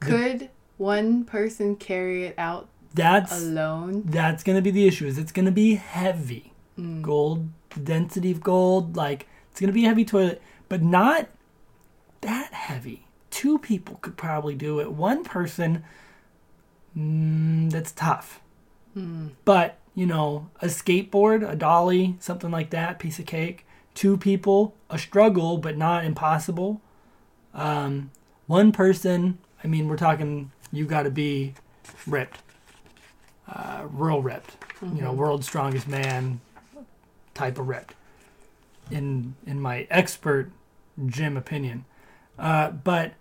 [0.00, 4.02] Could one person carry it out that's alone?
[4.06, 5.06] that's gonna be the issue.
[5.06, 7.00] Is it's gonna be heavy, Mm.
[7.02, 7.50] gold, the
[7.84, 11.28] density of gold, like it's gonna be a heavy toilet, but not
[12.22, 13.06] that heavy.
[13.30, 14.92] Two people could probably do it.
[14.92, 15.84] One person,
[16.96, 18.40] mm, that's tough.
[18.96, 19.32] Mm.
[19.44, 24.74] But, you know, a skateboard, a dolly, something like that, piece of cake, Two people,
[24.90, 26.82] a struggle, but not impossible.
[27.54, 28.10] Um,
[28.46, 31.54] one person, I mean, we're talking, you got to be
[32.06, 32.42] ripped,
[33.48, 34.58] uh, real ripped.
[34.82, 36.42] You know, world's strongest man
[37.36, 37.92] type of rep,
[38.90, 40.50] In in my expert
[41.06, 41.84] gym opinion,
[42.38, 43.12] uh, but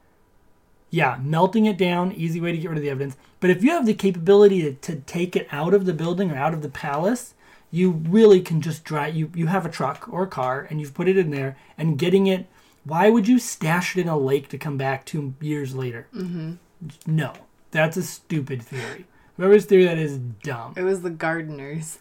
[0.89, 3.17] yeah, melting it down, easy way to get rid of the evidence.
[3.39, 6.37] But if you have the capability to, to take it out of the building or
[6.37, 7.33] out of the palace,
[7.69, 9.15] you really can just drive.
[9.15, 11.99] You you have a truck or a car and you've put it in there and
[11.99, 12.47] getting it.
[12.85, 16.07] Why would you stash it in a lake to come back two years later?
[16.15, 16.53] Mm-hmm.
[17.05, 17.33] No,
[17.71, 19.05] that's a stupid theory.
[19.37, 20.75] Whoever's theory that is dumb.
[20.77, 21.97] It was the gardeners.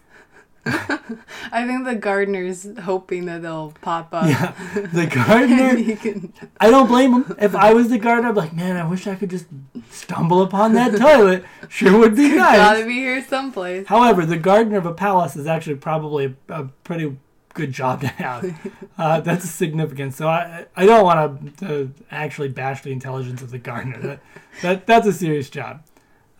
[0.67, 4.27] I think the gardeners hoping that they'll pop up.
[4.27, 4.55] Yeah,
[4.93, 5.97] the gardener.
[5.97, 7.37] can, I don't blame him.
[7.39, 9.47] If I was the gardener, I'd be like, man, I wish I could just
[9.91, 11.45] stumble upon that toilet.
[11.69, 12.57] Sure would be nice.
[12.57, 13.87] gotta be here someplace.
[13.87, 17.17] However, the gardener of a palace is actually probably a, a pretty
[17.53, 18.73] good job to have.
[18.97, 20.15] Uh, that's significant.
[20.15, 24.01] So I I don't want to, to actually bash the intelligence of the gardener.
[24.01, 24.21] That,
[24.63, 25.83] that that's a serious job.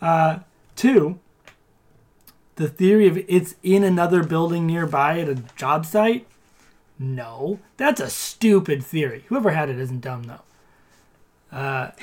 [0.01, 0.39] Uh,
[0.77, 1.19] two,
[2.57, 6.27] the theory of it's in another building nearby at a job site.
[6.99, 9.25] No, that's a stupid theory.
[9.29, 11.57] Whoever had it isn't dumb though.
[11.57, 11.91] Uh,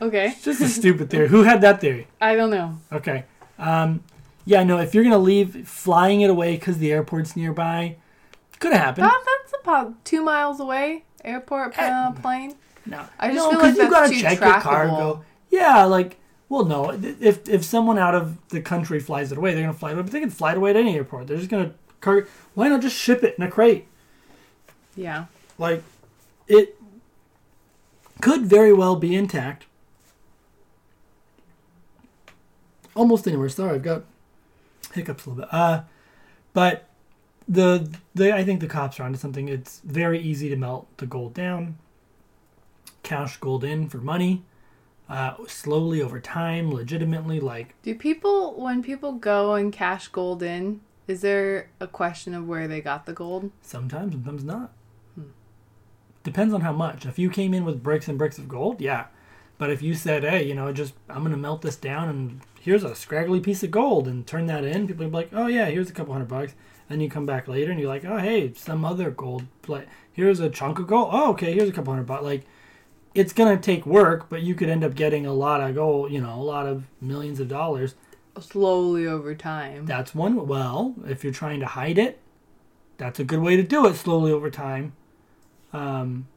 [0.00, 0.34] Okay.
[0.42, 1.28] just a stupid theory.
[1.28, 2.06] Who had that theory?
[2.20, 2.78] I don't know.
[2.92, 3.24] Okay.
[3.58, 4.04] Um,
[4.44, 7.96] yeah, no, if you're going to leave flying it away because the airport's nearby,
[8.60, 9.08] could have happened.
[9.10, 11.04] Oh, that's about two miles away.
[11.24, 12.54] Airport uh, plane.
[12.86, 13.04] no.
[13.18, 15.24] I just no, feel like you that's gotta check your cargo.
[15.50, 16.18] Yeah, like,
[16.50, 16.90] well, no.
[16.90, 19.94] If, if someone out of the country flies it away, they're going to fly it
[19.94, 20.02] away.
[20.02, 21.28] But they can fly it away at any airport.
[21.28, 22.26] They're just going to car.
[22.54, 23.86] Why not just ship it in a crate?
[24.96, 25.26] Yeah.
[25.58, 25.84] Like,
[26.48, 26.76] it
[28.20, 29.66] could very well be intact.
[32.96, 33.48] Almost anywhere.
[33.48, 34.02] Sorry, I've got
[34.92, 35.54] hiccups a little bit.
[35.54, 35.82] Uh,
[36.52, 36.88] but
[37.46, 39.48] the the I think the cops are onto something.
[39.48, 41.78] It's very easy to melt the gold down,
[43.04, 44.42] cash gold in for money,
[45.10, 47.40] uh, slowly over time, legitimately.
[47.40, 52.46] Like Do people, when people go and cash gold in, is there a question of
[52.46, 53.50] where they got the gold?
[53.60, 54.72] sometimes, sometimes not.
[56.22, 57.06] Depends on how much.
[57.06, 59.06] If you came in with bricks and bricks of gold, yeah.
[59.58, 62.84] But if you said, hey, you know, just I'm gonna melt this down and here's
[62.84, 65.66] a scraggly piece of gold and turn that in, people would be like, oh yeah,
[65.66, 66.54] here's a couple hundred bucks.
[66.88, 69.44] Then you come back later and you're like, oh hey, some other gold.
[69.66, 71.08] Like here's a chunk of gold.
[71.12, 72.22] Oh okay, here's a couple hundred bucks.
[72.22, 72.44] Like
[73.14, 76.12] it's gonna take work, but you could end up getting a lot of gold.
[76.12, 77.94] You know, a lot of millions of dollars.
[78.38, 79.86] Slowly over time.
[79.86, 80.46] That's one.
[80.46, 82.20] Well, if you're trying to hide it,
[82.96, 84.92] that's a good way to do it slowly over time.
[85.72, 86.28] Um,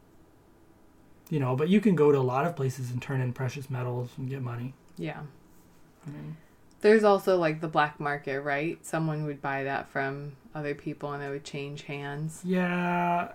[1.30, 3.70] you know, but you can go to a lot of places and turn in precious
[3.70, 4.74] metals and get money.
[4.98, 5.22] Yeah.
[6.06, 6.38] I mean,
[6.82, 8.84] There's also like the black market, right?
[8.86, 12.42] Someone would buy that from other people and it would change hands.
[12.44, 13.30] yeah,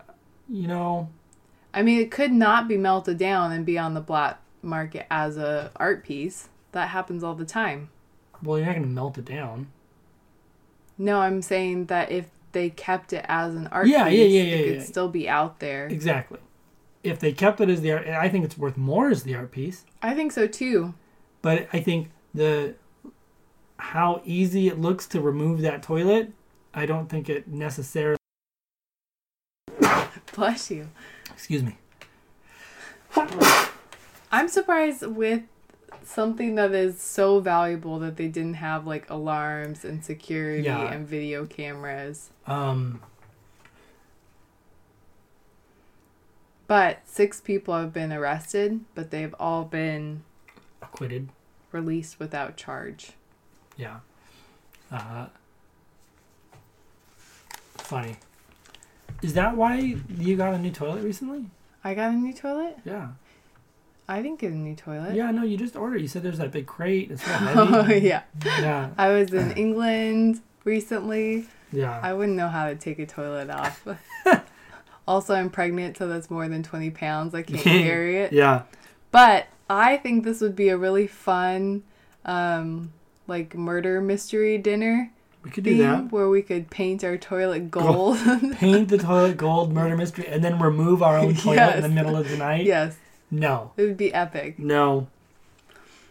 [0.49, 1.09] you know,
[1.75, 5.37] I mean, it could not be melted down and be on the black market as
[5.37, 6.49] a art piece.
[6.73, 7.91] That happens all the time.
[8.43, 9.69] well, you're not going to melt it down.
[10.97, 14.43] No, I'm saying that if they kept it as an art Yeah, piece, yeah, yeah,
[14.43, 14.85] it yeah, could yeah.
[14.85, 15.87] still be out there.
[15.87, 16.39] Exactly.
[17.05, 19.53] If they kept it as the art, I think it's worth more as the art
[19.53, 19.85] piece.
[20.03, 20.95] I think so too.
[21.43, 22.75] But I think the
[23.79, 26.33] how easy it looks to remove that toilet,
[26.75, 28.19] I don't think it necessarily.
[30.35, 30.89] Bless you.
[31.33, 31.77] Excuse me.
[34.31, 35.43] I'm surprised with
[36.05, 40.93] something that is so valuable that they didn't have like alarms and security Yeah.
[40.93, 42.31] and video cameras.
[42.47, 43.01] Um,
[46.67, 50.23] But six people have been arrested, but they've all been
[50.83, 51.31] acquitted.
[51.73, 53.13] released without charge.
[53.77, 54.01] Yeah.
[54.93, 55.27] Uh,
[57.79, 58.17] funny.
[59.23, 61.47] Is that why you got a new toilet recently?
[61.83, 62.77] I got a new toilet?
[62.85, 63.09] Yeah.
[64.09, 65.15] I didn't get a new toilet.
[65.15, 66.01] Yeah, no, you just ordered.
[66.01, 67.11] You said there's that big crate.
[67.11, 68.23] It's Oh, yeah.
[68.45, 68.91] yeah.
[68.97, 71.47] I was in England recently.
[71.73, 71.99] Yeah.
[72.03, 73.87] I wouldn't know how to take a toilet off.
[75.09, 77.35] also, I'm pregnant, so that's more than 20 pounds.
[77.35, 78.33] I can't carry it.
[78.33, 78.63] Yeah.
[79.11, 81.83] But I think this would be a really fun,
[82.25, 82.93] um,
[83.27, 85.11] like murder mystery dinner
[85.49, 86.13] We could do that.
[86.13, 88.19] where we could paint our toilet gold.
[88.57, 92.17] Paint the toilet gold murder mystery and then remove our own toilet in the middle
[92.17, 92.67] of the night.
[92.67, 92.97] yes,
[93.31, 93.73] No.
[93.79, 94.59] it would be epic.
[94.59, 95.07] No.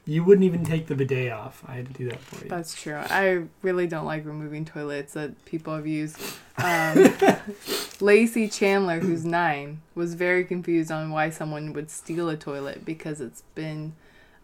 [0.06, 1.64] You wouldn't even take the bidet off.
[1.68, 2.50] I had to do that for you.
[2.50, 2.96] That's true.
[2.96, 6.18] I really don't like removing toilets that people have used.
[6.58, 7.14] Um,
[8.00, 13.20] Lacey Chandler, who's nine, was very confused on why someone would steal a toilet because
[13.20, 13.94] it's been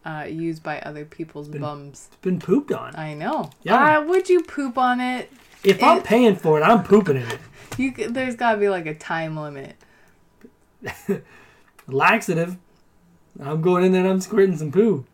[0.05, 2.07] uh, used by other people's been- bums.
[2.11, 2.95] It's been pooped on.
[2.95, 3.51] I know.
[3.63, 3.99] Yeah.
[3.99, 5.31] Uh, would you poop on it?
[5.63, 7.39] If I'm paying for it, I'm pooping in it.
[7.77, 9.75] You there's got to be like a time limit.
[11.87, 12.57] Laxative.
[13.39, 15.05] I'm going in there and I'm squirting some poo.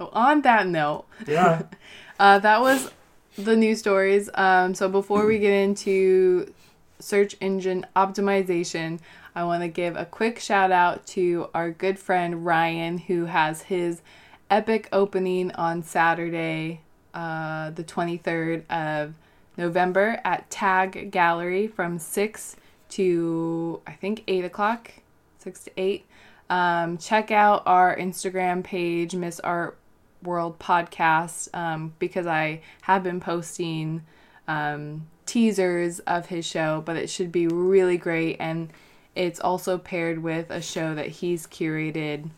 [0.00, 1.62] Oh, on that note, Yeah.
[2.18, 2.90] uh, that was
[3.38, 4.28] the news stories.
[4.34, 6.52] Um, so before we get into
[6.98, 8.98] search engine optimization,
[9.34, 13.62] I want to give a quick shout out to our good friend Ryan, who has
[13.62, 14.00] his
[14.48, 19.14] epic opening on Saturday, uh, the 23rd of
[19.56, 22.56] November at Tag Gallery from 6
[22.90, 24.92] to I think 8 o'clock,
[25.38, 26.06] 6 to 8.
[26.48, 29.76] Um, check out our Instagram page, Miss Art
[30.22, 34.02] World Podcast, um, because I have been posting
[34.46, 38.36] um, teasers of his show, but it should be really great.
[38.38, 38.70] And
[39.14, 42.30] it's also paired with a show that he's curated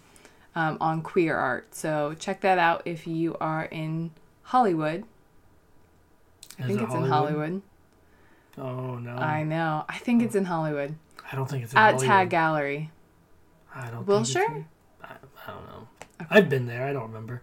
[0.55, 1.75] um, on queer art.
[1.75, 4.11] So check that out if you are in
[4.43, 5.05] Hollywood.
[6.59, 7.63] I Is think it it's in Hollywood.
[8.59, 9.15] Oh no.
[9.17, 9.85] I know.
[9.89, 10.95] I think it's in Hollywood.
[11.31, 12.07] I don't think it's in At Hollywood.
[12.07, 12.91] Tag Gallery.
[13.75, 14.47] I don't Wilshire?
[14.47, 15.89] think it's in- I, I don't know.
[16.31, 16.87] I've been there.
[16.87, 17.43] I don't remember.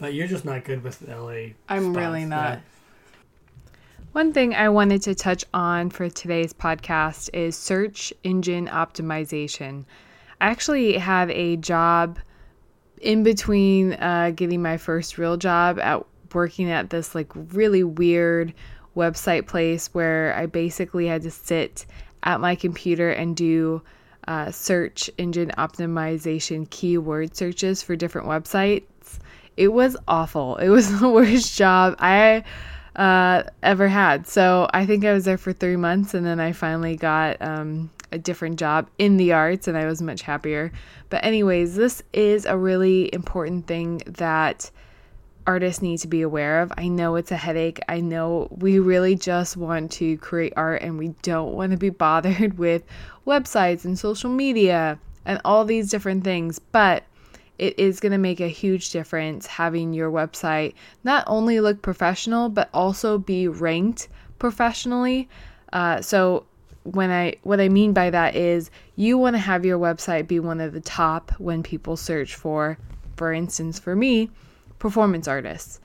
[0.00, 1.52] But you're just not good with LA.
[1.68, 2.60] I'm spots, really not.
[4.14, 9.86] One thing I wanted to touch on for today's podcast is search engine optimization.
[10.40, 12.20] I actually have a job
[13.00, 18.54] in between uh, getting my first real job at working at this like really weird
[18.96, 21.84] website place where I basically had to sit
[22.22, 23.82] at my computer and do
[24.28, 29.18] uh, search engine optimization keyword searches for different websites.
[29.56, 30.54] It was awful.
[30.58, 32.44] It was the worst job I
[32.96, 34.26] uh, ever had.
[34.26, 37.90] So I think I was there for three months and then I finally got um,
[38.12, 40.72] a different job in the arts and I was much happier.
[41.10, 44.70] But, anyways, this is a really important thing that
[45.46, 46.72] artists need to be aware of.
[46.78, 47.80] I know it's a headache.
[47.88, 51.90] I know we really just want to create art and we don't want to be
[51.90, 52.82] bothered with
[53.26, 56.58] websites and social media and all these different things.
[56.58, 57.04] But
[57.58, 62.48] it is going to make a huge difference having your website not only look professional
[62.48, 65.28] but also be ranked professionally.
[65.72, 66.44] Uh, so
[66.84, 70.38] when I what I mean by that is you want to have your website be
[70.38, 72.78] one of the top when people search for,
[73.16, 74.30] for instance, for me,
[74.78, 75.80] performance artists.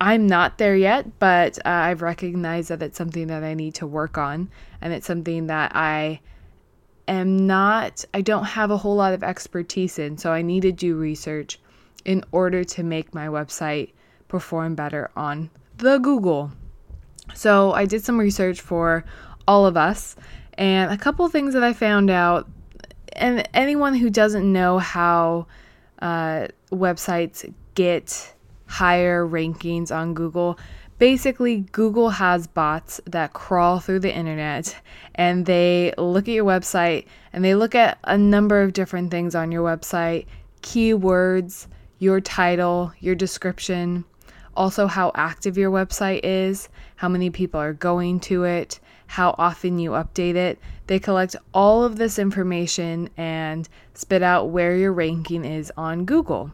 [0.00, 3.86] I'm not there yet, but uh, I've recognized that it's something that I need to
[3.86, 4.48] work on,
[4.80, 6.20] and it's something that I
[7.08, 10.72] am not, I don't have a whole lot of expertise in, so I need to
[10.72, 11.58] do research
[12.04, 13.92] in order to make my website
[14.28, 16.52] perform better on the Google.
[17.34, 19.04] So I did some research for
[19.46, 20.16] all of us,
[20.54, 22.48] and a couple things that I found out,
[23.14, 25.46] and anyone who doesn't know how
[26.00, 28.34] uh, websites get
[28.66, 30.58] higher rankings on Google.
[30.98, 34.76] Basically, Google has bots that crawl through the internet
[35.14, 39.36] and they look at your website and they look at a number of different things
[39.36, 40.26] on your website
[40.62, 41.68] keywords,
[42.00, 44.04] your title, your description,
[44.56, 49.78] also how active your website is, how many people are going to it, how often
[49.78, 50.58] you update it.
[50.88, 56.50] They collect all of this information and spit out where your ranking is on Google.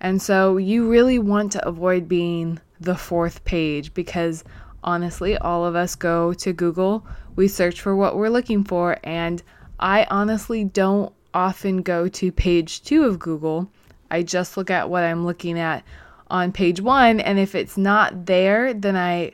[0.00, 4.44] And so you really want to avoid being the fourth page because
[4.84, 9.42] honestly, all of us go to Google, we search for what we're looking for, and
[9.78, 13.68] I honestly don't often go to page two of Google.
[14.10, 15.84] I just look at what I'm looking at
[16.30, 19.32] on page one, and if it's not there, then I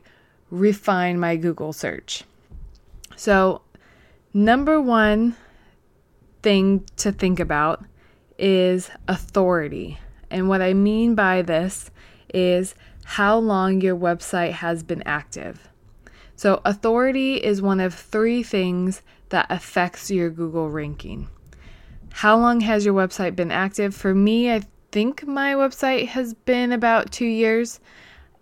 [0.50, 2.24] refine my Google search.
[3.16, 3.62] So,
[4.34, 5.36] number one
[6.42, 7.84] thing to think about
[8.38, 9.98] is authority.
[10.30, 11.90] And what I mean by this
[12.34, 12.74] is
[13.04, 15.68] how long your website has been active.
[16.36, 21.28] So, authority is one of three things that affects your Google ranking.
[22.12, 23.94] How long has your website been active?
[23.94, 27.80] For me, I think my website has been about two years.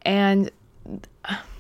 [0.03, 0.51] And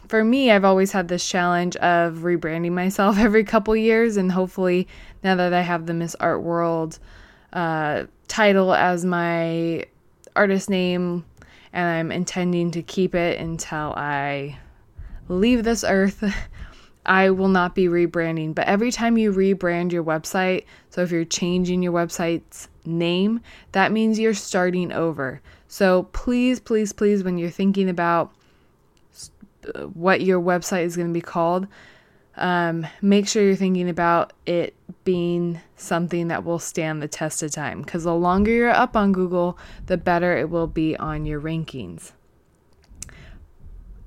[0.08, 4.16] for me, I've always had this challenge of rebranding myself every couple years.
[4.16, 4.88] And hopefully,
[5.22, 6.98] now that I have the Miss Art World
[7.52, 9.84] uh, title as my
[10.34, 11.24] artist name,
[11.72, 14.58] and I'm intending to keep it until I
[15.28, 16.24] leave this earth.
[17.06, 21.24] I will not be rebranding, but every time you rebrand your website, so if you're
[21.24, 23.40] changing your website's name,
[23.72, 25.40] that means you're starting over.
[25.66, 28.32] So please, please, please, when you're thinking about
[29.74, 31.66] uh, what your website is going to be called,
[32.40, 34.74] um, make sure you're thinking about it
[35.04, 39.12] being something that will stand the test of time because the longer you're up on
[39.12, 42.12] Google, the better it will be on your rankings.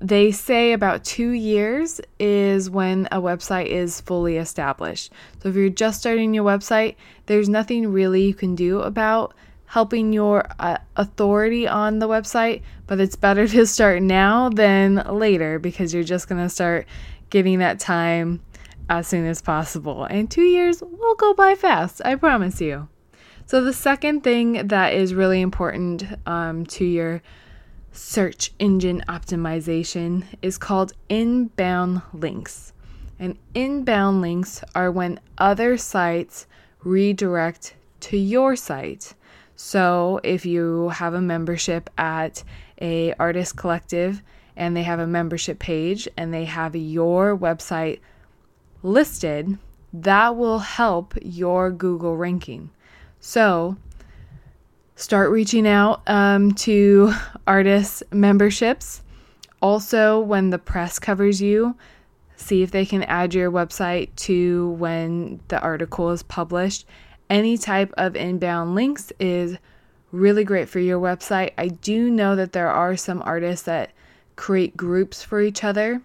[0.00, 5.10] they say about two years is when a website is fully established.
[5.42, 9.34] So if you're just starting your website, there's nothing really you can do about
[9.66, 15.58] helping your uh, authority on the website, but it's better to start now than later
[15.58, 16.86] because you're just going to start
[17.30, 18.40] getting that time
[18.88, 20.04] as soon as possible.
[20.04, 22.88] And two years will go by fast, I promise you.
[23.46, 27.22] So, the second thing that is really important um, to your
[27.92, 32.72] search engine optimization is called inbound links.
[33.18, 36.46] And inbound links are when other sites
[36.82, 39.14] redirect to your site.
[39.56, 42.42] So if you have a membership at
[42.80, 44.22] a artist collective
[44.56, 48.00] and they have a membership page and they have your website
[48.82, 49.58] listed,
[49.92, 52.70] that will help your Google ranking.
[53.20, 53.76] So
[54.96, 57.12] start reaching out um, to
[57.46, 59.02] artists' memberships.
[59.60, 61.76] Also, when the press covers you,
[62.36, 66.86] see if they can add your website to when the article is published.
[67.30, 69.56] Any type of inbound links is
[70.12, 71.52] really great for your website.
[71.56, 73.92] I do know that there are some artists that
[74.36, 76.02] create groups for each other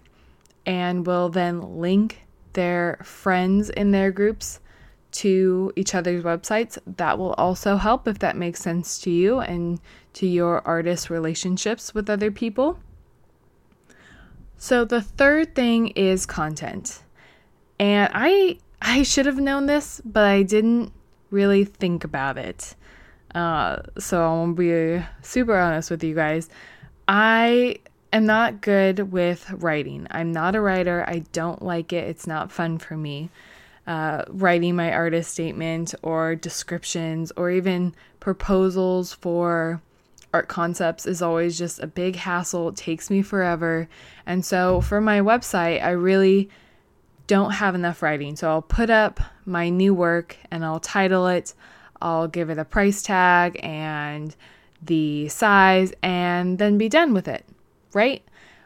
[0.65, 2.21] and will then link
[2.53, 4.59] their friends in their groups
[5.11, 6.77] to each other's websites.
[6.97, 9.79] That will also help if that makes sense to you and
[10.13, 12.79] to your artist relationships with other people.
[14.57, 17.03] So the third thing is content.
[17.79, 20.91] And I I should have known this, but I didn't
[21.31, 22.75] really think about it.
[23.33, 26.49] Uh, so I'll be super honest with you guys.
[27.07, 27.79] I
[28.11, 30.07] am not good with writing.
[30.11, 31.03] I'm not a writer.
[31.07, 32.07] I don't like it.
[32.07, 33.29] It's not fun for me
[33.89, 39.81] uh, writing my artist statement or descriptions or even proposals for
[40.31, 42.69] art concepts is always just a big hassle.
[42.69, 43.89] It takes me forever.
[44.27, 46.49] And so for my website, I really
[47.25, 48.35] don't have enough writing.
[48.35, 51.55] So I'll put up my new work and I'll title it,
[51.99, 54.35] I'll give it a price tag and
[54.83, 57.43] the size, and then be done with it,
[57.93, 58.23] right?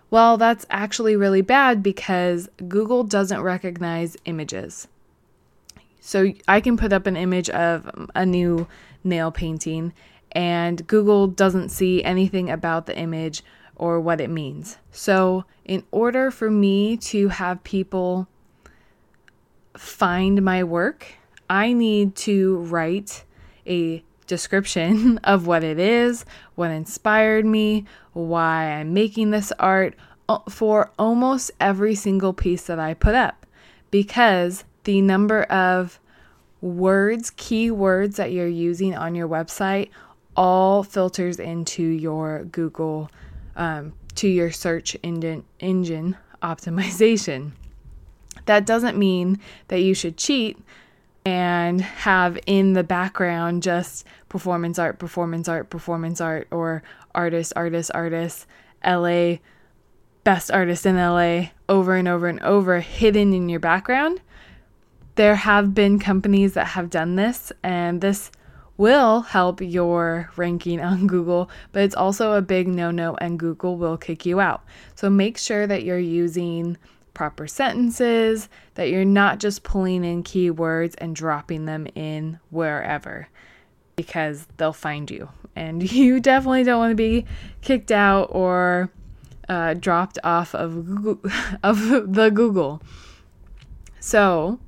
[0.09, 4.88] Well, that's actually really bad because Google doesn't recognize images.
[5.99, 8.67] So I can put up an image of a new
[9.03, 9.93] nail painting,
[10.34, 13.43] and Google doesn't see anything about the image
[13.76, 14.78] or what it means.
[14.91, 18.28] So, in order for me to have people
[19.78, 21.07] find my work,
[21.49, 23.24] I need to write
[23.65, 29.95] a description of what it is, what inspired me, why I'm making this art
[30.49, 33.45] for almost every single piece that I put up
[33.91, 35.99] because the number of
[36.61, 39.89] words, keywords that you're using on your website,
[40.36, 43.11] all filters into your Google,
[43.55, 47.51] um, to your search engine, engine optimization.
[48.45, 50.57] That doesn't mean that you should cheat
[51.26, 56.84] and have in the background just performance art, performance art, performance art, or
[57.15, 58.45] artist, artist, artist,
[58.86, 59.36] LA,
[60.24, 64.21] best artist in LA over and over and over hidden in your background
[65.15, 68.32] there have been companies that have done this, and this
[68.78, 73.78] will help your ranking on Google, but it's also a big no no, and Google
[73.78, 74.63] will kick you out.
[74.95, 76.78] So make sure that you're using
[77.14, 83.28] proper sentences, that you're not just pulling in keywords and dropping them in wherever
[83.95, 85.30] because they'll find you.
[85.55, 87.26] And you definitely don't want to be
[87.61, 88.89] kicked out or
[89.49, 91.32] uh, dropped off of Google,
[91.64, 92.82] of the Google.
[93.99, 94.59] So,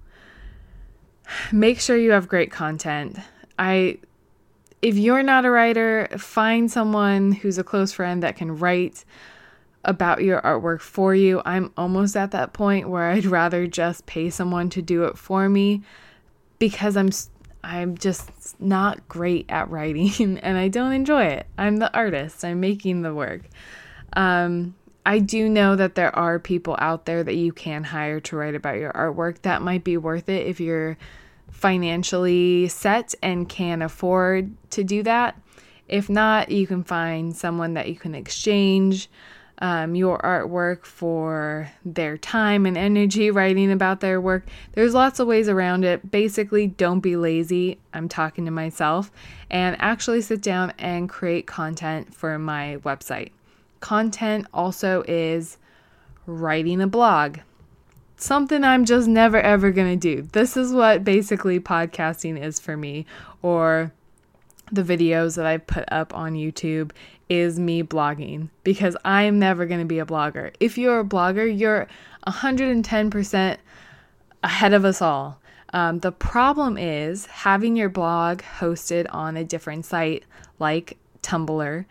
[1.51, 3.17] make sure you have great content.
[3.57, 3.99] I
[4.81, 9.03] if you're not a writer, find someone who's a close friend that can write
[9.85, 11.41] about your artwork for you.
[11.45, 15.47] I'm almost at that point where I'd rather just pay someone to do it for
[15.47, 15.83] me
[16.59, 17.09] because I'm
[17.63, 21.47] I'm just not great at writing and I don't enjoy it.
[21.57, 22.43] I'm the artist.
[22.43, 23.41] I'm making the work.
[24.13, 24.75] Um,
[25.05, 28.55] I do know that there are people out there that you can hire to write
[28.55, 29.41] about your artwork.
[29.43, 30.97] That might be worth it if you're
[31.51, 35.39] financially set and can afford to do that.
[35.87, 39.09] If not, you can find someone that you can exchange
[39.59, 44.45] um, your artwork for their time and energy writing about their work.
[44.73, 46.11] There's lots of ways around it.
[46.11, 47.79] Basically, don't be lazy.
[47.93, 49.11] I'm talking to myself
[49.49, 53.31] and actually sit down and create content for my website.
[53.79, 55.57] Content also is
[56.25, 57.37] writing a blog.
[58.17, 60.21] Something I'm just never ever going to do.
[60.23, 63.05] This is what basically podcasting is for me,
[63.41, 63.91] or
[64.71, 66.91] the videos that I put up on YouTube
[67.29, 70.53] is me blogging because I'm never going to be a blogger.
[70.59, 71.87] If you're a blogger, you're
[72.27, 73.57] 110%
[74.43, 75.39] ahead of us all.
[75.73, 80.23] Um, the problem is having your blog hosted on a different site
[80.59, 81.85] like Tumblr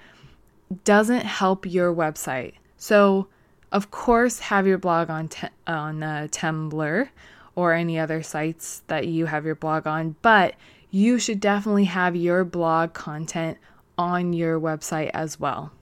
[0.85, 2.55] doesn't help your website.
[2.77, 3.29] So,
[3.73, 5.29] of course, have your blog on
[5.67, 7.09] on uh, Tumblr
[7.57, 10.55] or any other sites that you have your blog on, but
[10.91, 13.59] you should definitely have your blog content
[13.99, 15.73] on your website as well.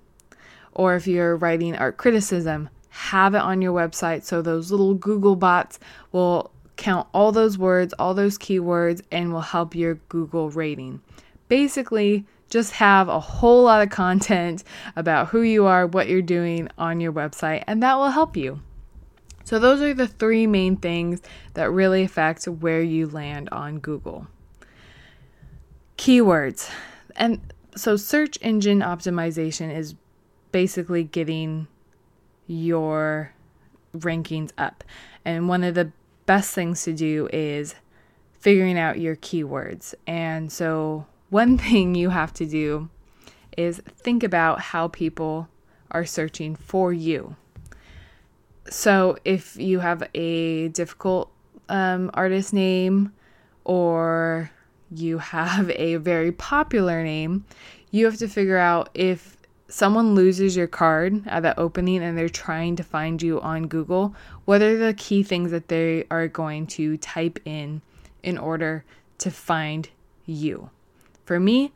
[0.72, 5.36] Or if you're writing art criticism, have it on your website so those little Google
[5.36, 5.78] bots
[6.12, 11.00] will count all those words, all those keywords, and will help your Google rating.
[11.48, 14.64] Basically, just have a whole lot of content
[14.96, 18.60] about who you are, what you're doing on your website, and that will help you.
[19.44, 21.20] So, those are the three main things
[21.54, 24.26] that really affect where you land on Google.
[25.96, 26.70] Keywords.
[27.16, 29.94] And so, search engine optimization is
[30.50, 31.66] basically getting
[32.46, 33.32] your
[33.96, 34.84] rankings up.
[35.24, 35.92] And one of the
[36.26, 37.74] best things to do is
[38.38, 39.94] figuring out your keywords.
[40.06, 42.90] And so, one thing you have to do
[43.56, 45.48] is think about how people
[45.90, 47.36] are searching for you.
[48.68, 51.30] So, if you have a difficult
[51.68, 53.12] um, artist name
[53.64, 54.50] or
[54.94, 57.44] you have a very popular name,
[57.90, 59.36] you have to figure out if
[59.68, 64.14] someone loses your card at the opening and they're trying to find you on Google,
[64.44, 67.80] what are the key things that they are going to type in
[68.22, 68.84] in order
[69.18, 69.88] to find
[70.26, 70.68] you?
[71.24, 71.72] For me,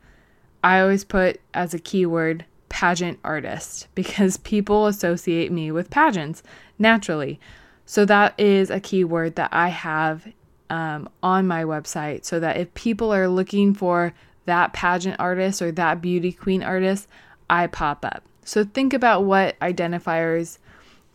[0.62, 6.42] I always put as a keyword pageant artist because people associate me with pageants
[6.78, 7.40] naturally.
[7.86, 10.26] So that is a keyword that I have
[10.70, 14.12] um, on my website so that if people are looking for
[14.46, 17.08] that pageant artist or that beauty queen artist,
[17.50, 18.22] I pop up.
[18.44, 20.58] So think about what identifiers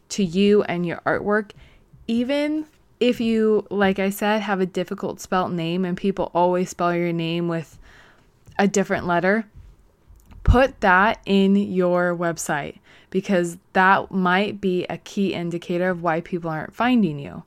[0.10, 1.52] to you and your artwork,
[2.08, 2.66] even
[3.00, 7.14] if you, like I said, have a difficult spelt name and people always spell your
[7.14, 7.80] name with
[8.60, 9.46] a different letter,
[10.44, 12.80] put that in your website
[13.10, 17.44] because that might be a key indicator of why people aren't finding you.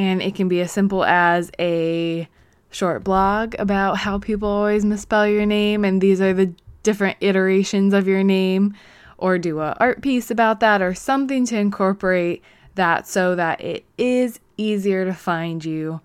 [0.00, 2.26] And it can be as simple as a
[2.70, 6.50] short blog about how people always misspell your name and these are the
[6.82, 8.74] different iterations of your name
[9.18, 12.42] or do a art piece about that or something to incorporate
[12.76, 16.00] that so that it is easier to find you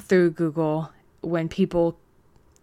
[0.00, 1.98] through Google when people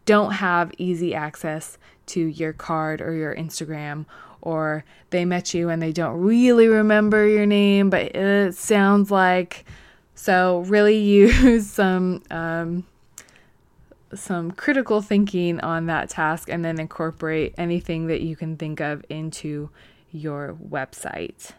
[0.06, 4.06] don't have easy access to your card or your Instagram
[4.40, 9.66] or they met you and they don't really remember your name but it sounds like
[10.22, 12.86] so really use some um,
[14.14, 19.04] some critical thinking on that task and then incorporate anything that you can think of
[19.10, 19.72] into
[20.12, 21.54] your website.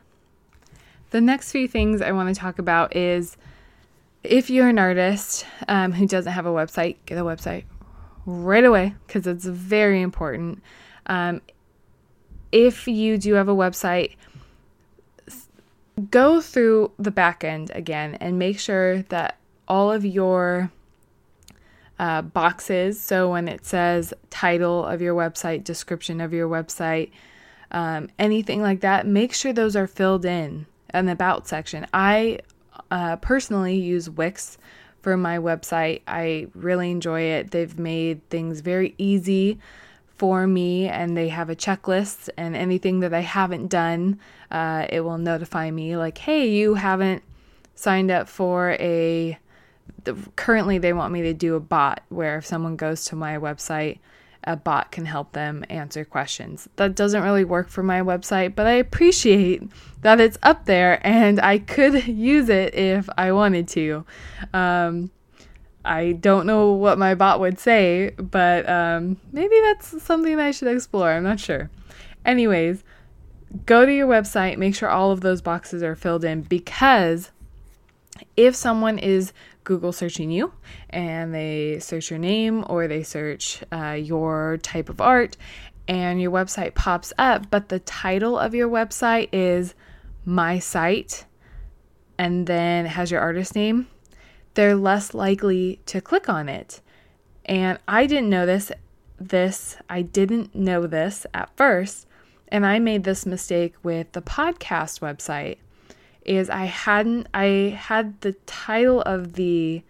[1.11, 3.37] The next few things I want to talk about is
[4.23, 7.65] if you're an artist um, who doesn't have a website, get a website
[8.27, 10.63] right away because it's very important.
[11.07, 11.41] Um,
[12.53, 14.15] if you do have a website,
[16.11, 19.39] go through the back end again and make sure that
[19.69, 20.71] all of your
[21.99, 23.01] uh, boxes.
[23.01, 27.11] So when it says title of your website, description of your website,
[27.71, 31.87] um, anything like that, make sure those are filled in in the about section.
[31.93, 32.41] I
[32.91, 34.59] uh, personally use Wix
[35.01, 36.03] for my website.
[36.07, 37.51] I really enjoy it.
[37.51, 39.59] They've made things very easy
[40.23, 44.21] for me and they have a checklist and anything that I haven't done,
[44.53, 47.25] uh, it will notify me like, hey, you haven't
[47.75, 49.37] signed up for a
[50.05, 53.37] the, currently they want me to do a bot where if someone goes to my
[53.37, 53.99] website
[54.45, 56.69] a bot can help them answer questions.
[56.77, 59.65] That doesn't really work for my website, but I appreciate
[60.03, 64.05] that it's up there and I could use it if I wanted to.
[64.55, 65.11] Um,
[65.85, 70.69] I don't know what my bot would say, but um, maybe that's something I should
[70.69, 71.11] explore.
[71.11, 71.71] I'm not sure.
[72.25, 72.85] Anyways,
[73.67, 77.31] go to your website, make sure all of those boxes are filled in because
[78.37, 79.33] if someone is
[79.65, 80.53] Google searching you
[80.91, 85.37] and they search your name or they search uh, your type of art
[85.89, 89.75] and your website pops up, but the title of your website is
[90.25, 91.25] My Site
[92.19, 93.89] and then it has your artist name,
[94.55, 96.81] they're less likely to click on it.
[97.45, 98.71] And I didn't know this
[99.19, 102.07] this I didn't know this at first
[102.49, 105.59] and I made this mistake with the podcast website
[106.25, 109.83] is I hadn't I had the title of the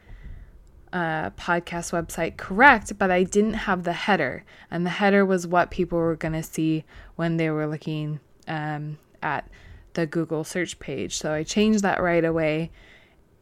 [0.93, 4.45] uh, podcast website correct, but I didn't have the header.
[4.71, 6.85] And the header was what people were going to see
[7.17, 9.49] when they were looking um, at
[9.95, 11.17] the Google search page.
[11.17, 12.71] So I changed that right away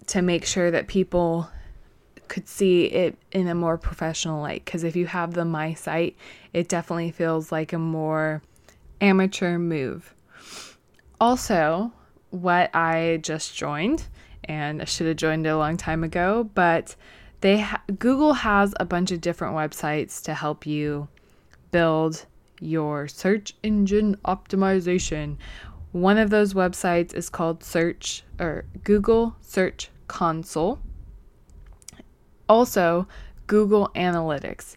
[0.06, 1.50] to make sure that people
[2.28, 4.64] could see it in a more professional light.
[4.64, 6.16] Because if you have the My site,
[6.52, 8.42] it definitely feels like a more
[9.00, 10.14] amateur move.
[11.20, 11.92] Also,
[12.30, 14.06] what I just joined,
[14.44, 16.94] and I should have joined it a long time ago, but
[17.40, 21.08] they ha- Google has a bunch of different websites to help you
[21.70, 22.26] build
[22.60, 25.36] your search engine optimization.
[25.92, 30.78] One of those websites is called Search or Google Search Console.
[32.48, 33.08] Also,
[33.48, 34.76] Google Analytics.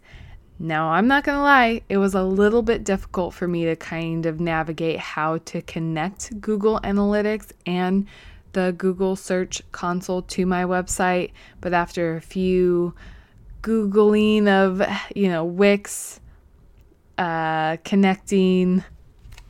[0.57, 3.75] Now, I'm not going to lie, it was a little bit difficult for me to
[3.75, 8.07] kind of navigate how to connect Google Analytics and
[8.53, 12.95] the Google Search Console to my website, but after a few
[13.61, 14.81] Googling of,
[15.15, 16.19] you know, Wix,
[17.17, 18.83] uh, connecting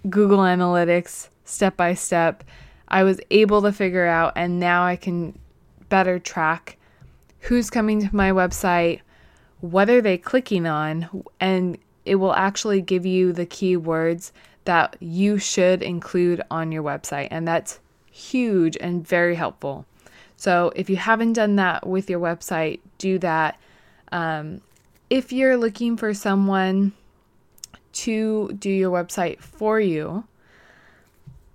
[0.09, 2.43] Google Analytics step by step,
[2.87, 5.37] I was able to figure out, and now I can
[5.89, 6.77] better track
[7.39, 9.01] who's coming to my website,
[9.59, 14.31] what are they clicking on, and it will actually give you the keywords
[14.65, 17.27] that you should include on your website.
[17.31, 17.79] And that's
[18.11, 19.85] huge and very helpful.
[20.37, 23.59] So if you haven't done that with your website, do that.
[24.11, 24.61] Um,
[25.09, 26.93] if you're looking for someone
[27.93, 30.23] to do your website for you,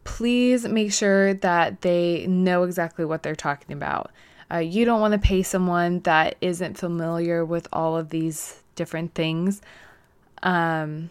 [0.09, 4.11] please make sure that they know exactly what they're talking about.
[4.51, 9.15] Uh, you don't want to pay someone that isn't familiar with all of these different
[9.15, 9.61] things.
[10.43, 11.11] Um,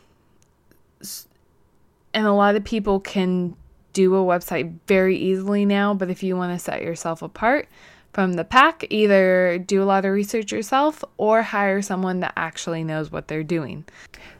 [2.11, 3.55] and a lot of people can
[3.93, 7.69] do a website very easily now, but if you want to set yourself apart
[8.13, 12.83] from the pack, either do a lot of research yourself or hire someone that actually
[12.83, 13.85] knows what they're doing.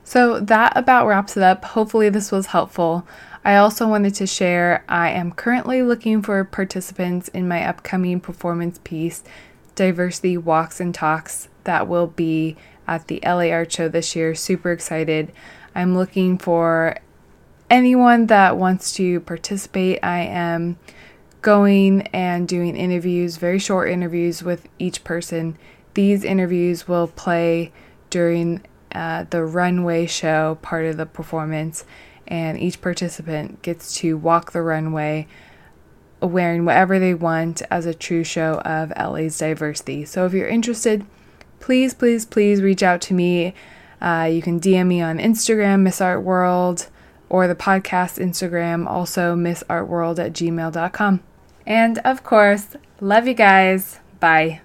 [0.02, 1.64] So that about wraps it up.
[1.64, 3.06] Hopefully, this was helpful.
[3.48, 8.78] I also wanted to share I am currently looking for participants in my upcoming performance
[8.84, 9.24] piece,
[9.74, 14.34] Diversity Walks and Talks, that will be at the LA Art Show this year.
[14.34, 15.32] Super excited.
[15.74, 16.98] I'm looking for
[17.70, 20.76] anyone that wants to participate, I am
[21.40, 25.56] going and doing interviews, very short interviews with each person.
[25.94, 27.72] These interviews will play
[28.10, 28.60] during
[28.92, 31.86] uh, the runway show part of the performance,
[32.28, 35.26] and each participant gets to walk the runway
[36.20, 40.04] wearing whatever they want as a true show of LA's diversity.
[40.04, 41.04] So if you're interested,
[41.60, 43.54] please, please, please reach out to me.
[44.00, 46.88] Uh, you can DM me on Instagram, Miss Art World
[47.28, 51.20] or the podcast Instagram, also missartworld at gmail.com.
[51.66, 52.68] And of course,
[53.00, 54.00] love you guys.
[54.20, 54.60] Bye.